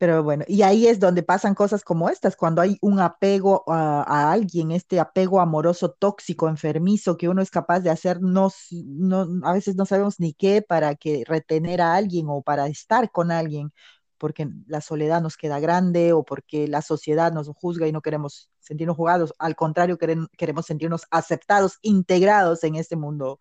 [0.03, 4.33] Pero bueno, y ahí es donde pasan cosas como estas, cuando hay un apego a,
[4.33, 9.53] alguien, este apego amoroso tóxico, enfermizo, que uno es capaz de hacer, no, no, a
[9.53, 13.71] veces no sabemos ni qué para que retener a alguien o para estar con alguien,
[14.17, 18.51] porque la soledad nos queda grande o porque la sociedad nos juzga y no queremos
[18.59, 23.39] sentirnos jugados, al contrario, queremos sentirnos aceptados, integrados en este mundo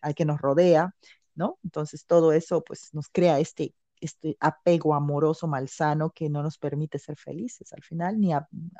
[0.00, 0.94] al que nos rodea,
[1.34, 1.58] ¿no?
[1.64, 3.74] Entonces todo eso pues nos crea este
[4.04, 8.32] este apego amoroso malsano que no nos permite ser felices al final, ni,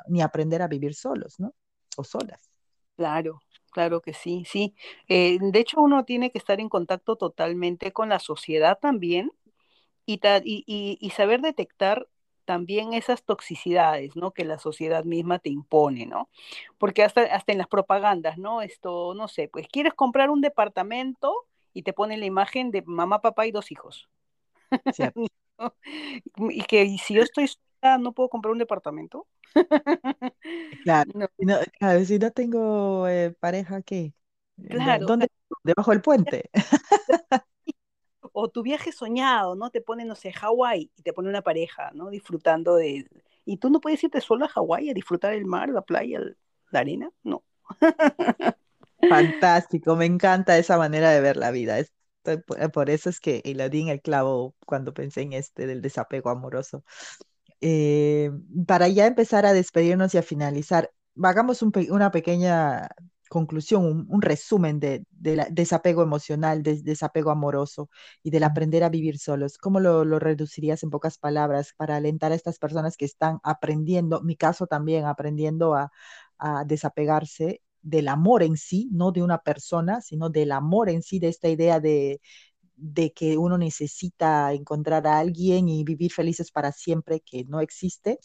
[0.09, 1.53] ni aprender a vivir solos, ¿no?
[1.97, 2.51] O solas.
[2.95, 4.75] claro, claro que sí, sí.
[5.07, 9.31] Eh, de hecho, uno tiene que estar en contacto totalmente con la sociedad también
[10.05, 10.65] y, ta- y-
[11.01, 12.07] y saber detectar
[12.45, 14.31] también esas toxicidades, ¿no?
[14.33, 16.29] Que la sociedad misma te impone, ¿no?
[16.79, 18.61] Porque hasta, hasta en las propagandas, ¿no?
[18.63, 21.33] Esto, no sé, pues quieres comprar un departamento
[21.73, 24.09] y te ponen la imagen de mamá, papá y dos hijos.
[26.51, 29.27] Y que y si yo estoy sola, no puedo comprar un departamento.
[30.83, 31.11] Claro.
[31.15, 34.13] No, Si no, claro, si no tengo eh, pareja, ¿qué?
[34.57, 35.27] ¿Dó- claro, ¿Dónde?
[35.27, 35.31] claro.
[35.63, 36.49] Debajo del puente.
[38.33, 39.69] O tu viaje soñado, ¿no?
[39.71, 42.09] Te pone, no sé, Hawái y te pone una pareja, ¿no?
[42.09, 43.07] Disfrutando de...
[43.45, 46.37] Y tú no puedes irte solo a Hawái a disfrutar el mar, la playa, el-
[46.71, 47.43] la arena, no.
[49.07, 51.79] Fantástico, me encanta esa manera de ver la vida.
[51.79, 51.95] Estoy
[52.45, 55.81] por, por eso es que lo di en el clavo cuando pensé en este del
[55.81, 56.83] desapego amoroso.
[57.61, 58.31] Eh,
[58.67, 60.91] para ya empezar a despedirnos y a finalizar,
[61.23, 62.89] hagamos un una pequeña
[63.29, 67.89] conclusión, un, un resumen de, del desapego emocional, del desapego amoroso
[68.23, 69.57] y del aprender a vivir solos.
[69.57, 74.21] ¿Cómo lo, lo reducirías en pocas palabras para alentar a estas personas que están aprendiendo,
[74.21, 75.91] mi caso también, aprendiendo a,
[76.37, 81.19] a desapegarse del amor en sí, no de una persona, sino del amor en sí,
[81.19, 82.21] de esta idea de
[82.77, 88.19] de que uno necesita encontrar a alguien y vivir felices para siempre, que no existe,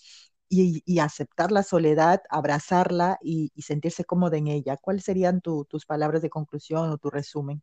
[0.48, 4.76] y, aceptar la soledad, abrazarla y, y sentirse cómoda en ella.
[4.76, 7.62] ¿Cuáles serían tu, tus palabras de conclusión o tu resumen?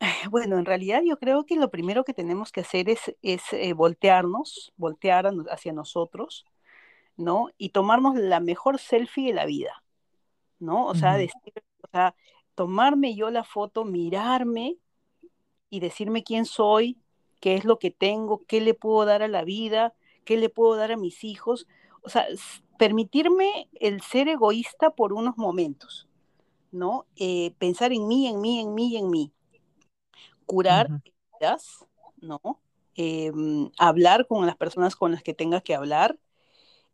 [0.30, 3.72] Bueno, en realidad yo creo que lo primero que tenemos que hacer es, es eh,
[3.72, 6.44] voltearnos, voltear hacia nosotros,
[7.16, 7.50] ¿no?
[7.58, 9.84] Y tomarnos la mejor selfie de la vida,
[10.62, 10.86] ¿no?
[10.86, 11.52] O sea, decir,
[11.82, 12.14] o sea,
[12.54, 14.76] tomarme yo la foto, mirarme
[15.68, 16.98] y decirme quién soy,
[17.40, 19.94] qué es lo que tengo, qué le puedo dar a la vida,
[20.24, 21.66] qué le puedo dar a mis hijos.
[22.02, 22.26] O sea,
[22.78, 26.08] permitirme el ser egoísta por unos momentos,
[26.70, 27.06] ¿no?
[27.16, 29.32] Eh, pensar en mí, en mí, en mí, en mí.
[30.46, 30.88] Curar
[31.40, 31.84] heridas,
[32.18, 32.40] ¿no?
[32.94, 36.18] Em, hablar con las personas con las que tenga que hablar,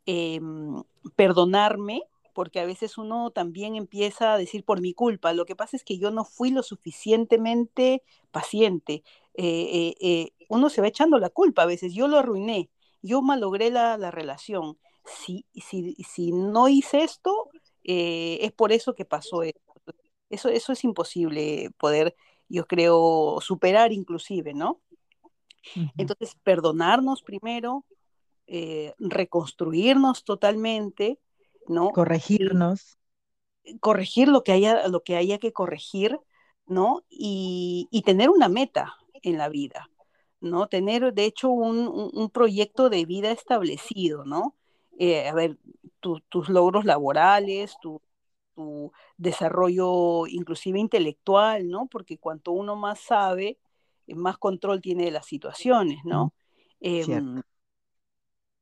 [0.07, 0.83] em,
[1.17, 2.03] perdonarme,
[2.39, 5.33] porque a veces uno también empieza a decir por mi culpa.
[5.33, 9.03] Lo que pasa es que yo no fui lo suficientemente paciente.
[9.35, 11.95] Eh, eh, uno se va echando la culpa a veces.
[11.95, 12.71] Yo lo arruiné,
[13.03, 14.79] yo malogré la, la relación.
[15.05, 17.51] Si, si, si, no hice esto,
[17.83, 19.75] eh, es por eso que pasó esto.
[20.31, 22.15] Eso, eso es imposible poder,
[22.49, 24.81] yo creo, superar inclusive, ¿no?
[25.97, 27.85] Entonces, perdonarnos primero,
[28.47, 31.19] eh, reconstruirnos totalmente,
[31.69, 31.91] ¿no?
[31.91, 32.99] Corregirnos.
[33.81, 36.19] corregir lo que haya, lo que haya que corregir,
[36.67, 37.05] ¿no?
[37.09, 39.91] Y, y tener una meta en la vida,
[40.41, 40.69] ¿no?
[40.69, 44.55] Tener, de hecho, un, un, proyecto de vida establecido, ¿no?
[44.99, 45.59] Eh, a ver,
[46.01, 48.01] tus logros laborales, tu,
[48.55, 51.87] tu, desarrollo inclusive intelectual, ¿no?
[51.87, 53.59] Porque cuanto uno más sabe,
[54.07, 56.33] más control tiene de las situaciones, ¿no?
[56.81, 57.05] Eh,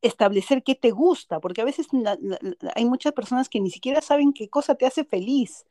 [0.02, 2.38] establecer qué te gusta, porque a veces la, la,
[2.74, 5.66] hay muchas personas que ni siquiera saben qué cosa te hace feliz,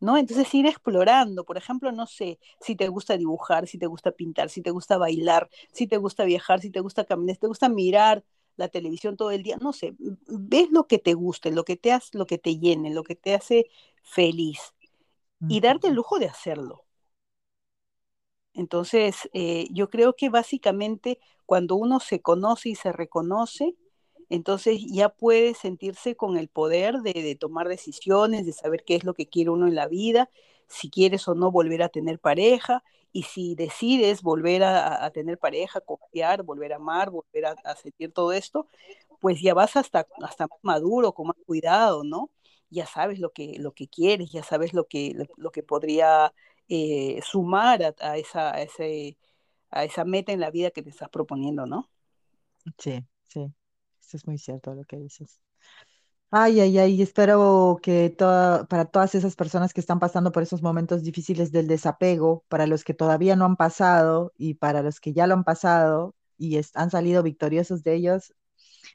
[0.00, 0.16] ¿no?
[0.18, 4.50] Entonces ir explorando, por ejemplo, no sé, si te gusta dibujar, si te gusta pintar,
[4.50, 7.68] si te gusta bailar, si te gusta viajar, si te gusta caminar, si te gusta
[7.68, 8.24] mirar
[8.56, 11.92] la televisión todo el día, no sé, ves lo que te guste, lo que te
[11.92, 13.66] hace, lo que te llene, lo que te hace
[14.02, 14.74] feliz
[15.48, 16.84] y darte el lujo de hacerlo.
[18.54, 23.74] Entonces, eh, yo creo que básicamente cuando uno se conoce y se reconoce,
[24.28, 29.14] entonces ya puede sentirse con el poder de, tomar decisiones, de saber qué es lo
[29.14, 30.30] que quiere uno en la vida,
[30.68, 32.82] si quieres o no volver a tener pareja,
[33.12, 38.32] y si decides volver a, tener pareja, confiar, volver a amar, volver a, sentir todo
[38.32, 38.66] esto,
[39.20, 42.30] pues ya vas hasta, hasta más maduro, con más cuidado, ¿no?
[42.68, 46.34] Ya sabes lo que, lo que quieres, ya sabes lo que, lo, que podría
[46.68, 49.16] eh, sumar a, esa, a, ese,
[49.70, 51.90] a esa meta en la vida que te estás proponiendo, ¿no?
[52.78, 53.52] Sí, sí,
[54.00, 55.40] eso es muy cierto lo que dices.
[56.30, 60.60] Ay, ay, ay, espero que toda, para todas esas personas que están pasando por esos
[60.60, 65.12] momentos difíciles del desapego, para los que todavía no han pasado y para los que
[65.12, 68.34] ya lo han pasado y han salido victoriosos de ellos,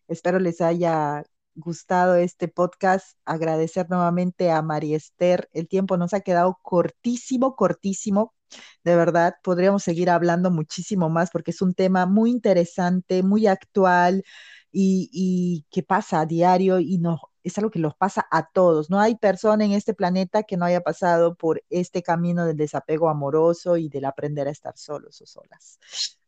[0.07, 1.23] espero les haya
[1.55, 5.49] gustado este podcast, agradecer nuevamente a María Esther.
[5.53, 8.33] El tiempo nos ha quedado cortísimo, cortísimo.
[8.83, 14.23] De verdad, podríamos seguir hablando muchísimo más porque es un tema muy interesante, muy actual
[14.71, 18.89] y, y que pasa a diario y no, es algo que nos pasa a todos.
[18.89, 23.09] No hay persona en este planeta que no haya pasado por este camino del desapego
[23.09, 25.79] amoroso y del aprender a estar solos o solas.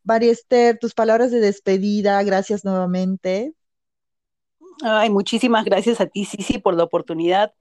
[0.04, 3.54] María Esther, tus palabras de despedida, gracias nuevamente.
[4.84, 7.54] Ay, muchísimas gracias a ti, Sisi, por la oportunidad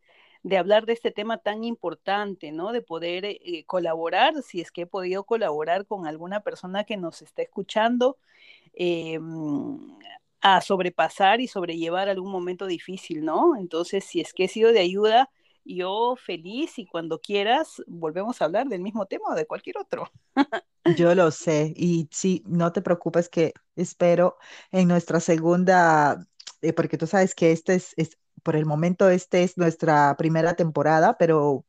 [0.43, 2.73] de hablar de este tema tan importante, ¿no?
[2.73, 7.23] De poder eh, colaborar, si es que he podido colaborar con alguna persona que nos
[7.23, 8.19] está escuchando,
[8.75, 9.19] eh,
[10.41, 13.57] a sobrepasar y sobrellevar algún momento difícil, ¿no?
[13.57, 15.31] Entonces, si es que he sido de ayuda,
[15.65, 20.11] yo feliz y cuando quieras volvemos a hablar del mismo tema o de cualquier otro.
[20.97, 24.37] Yo lo sé y sí, no te preocupes que espero
[24.73, 26.27] en nuestra segunda
[26.63, 30.55] eh, porque tú sabes que este es, es, por el momento, este es nuestra primera
[30.55, 31.65] temporada, pero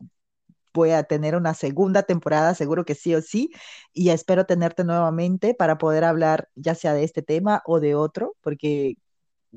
[0.73, 3.51] voy a tener una segunda temporada, seguro que sí o sí,
[3.93, 8.35] y espero tenerte nuevamente para poder hablar ya sea de este tema o de otro,
[8.41, 8.97] porque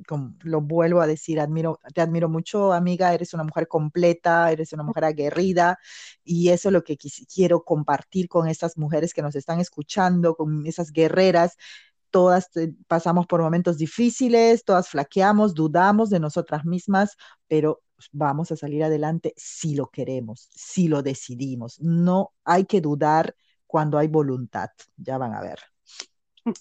[0.07, 4.73] como lo vuelvo a decir, admiro, te admiro mucho, amiga, eres una mujer completa, eres
[4.73, 5.79] una mujer aguerrida,
[6.25, 6.99] y eso es lo que
[7.33, 11.57] quiero compartir con estas mujeres que nos están escuchando, con esas guerreras
[12.11, 12.51] todas
[12.87, 17.17] pasamos por momentos difíciles, todas flaqueamos, dudamos de nosotras mismas,
[17.49, 17.83] pero
[18.13, 21.81] vamos a salir adelante si lo queremos, si lo decidimos.
[21.81, 23.35] No hay que dudar
[23.67, 25.59] cuando hay voluntad, ya van a ver.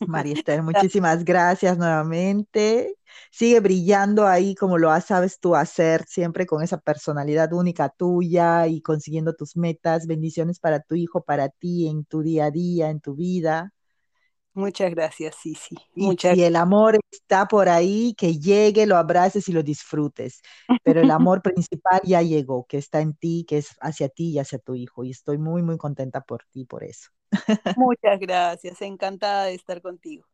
[0.06, 2.98] María Esther, muchísimas gracias nuevamente.
[3.32, 8.82] Sigue brillando ahí como lo sabes tú hacer, siempre con esa personalidad única tuya y
[8.82, 10.08] consiguiendo tus metas.
[10.08, 13.74] Bendiciones para tu hijo, para ti, en tu día a día, en tu vida.
[14.56, 15.76] Muchas gracias, sí, sí.
[15.94, 20.42] Y si el amor está por ahí, que llegue, lo abraces y lo disfrutes.
[20.84, 24.40] Pero el amor principal ya llegó, que está en ti, que es hacia ti y
[24.40, 25.04] hacia tu hijo.
[25.04, 27.10] Y estoy muy, muy contenta por ti, por eso.
[27.76, 30.26] Muchas gracias, encantada de estar contigo.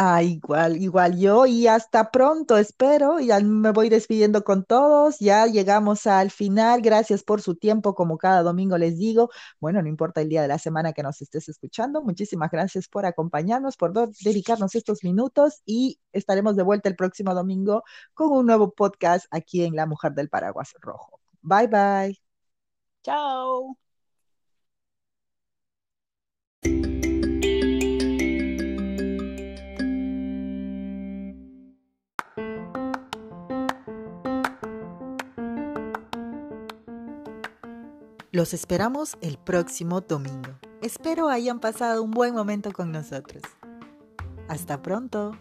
[0.00, 3.18] Ah, igual, igual yo y hasta pronto, espero.
[3.18, 5.18] Ya me voy despidiendo con todos.
[5.18, 6.82] Ya llegamos al final.
[6.82, 9.28] Gracias por su tiempo, como cada domingo les digo.
[9.58, 12.00] Bueno, no importa el día de la semana que nos estés escuchando.
[12.00, 17.82] Muchísimas gracias por acompañarnos, por dedicarnos estos minutos y estaremos de vuelta el próximo domingo
[18.14, 21.18] con un nuevo podcast aquí en La Mujer del Paraguas Rojo.
[21.42, 22.20] Bye bye.
[23.02, 23.76] Chao.
[38.38, 40.60] Los esperamos el próximo domingo.
[40.80, 43.42] Espero hayan pasado un buen momento con nosotros.
[44.46, 45.36] Hasta pronto.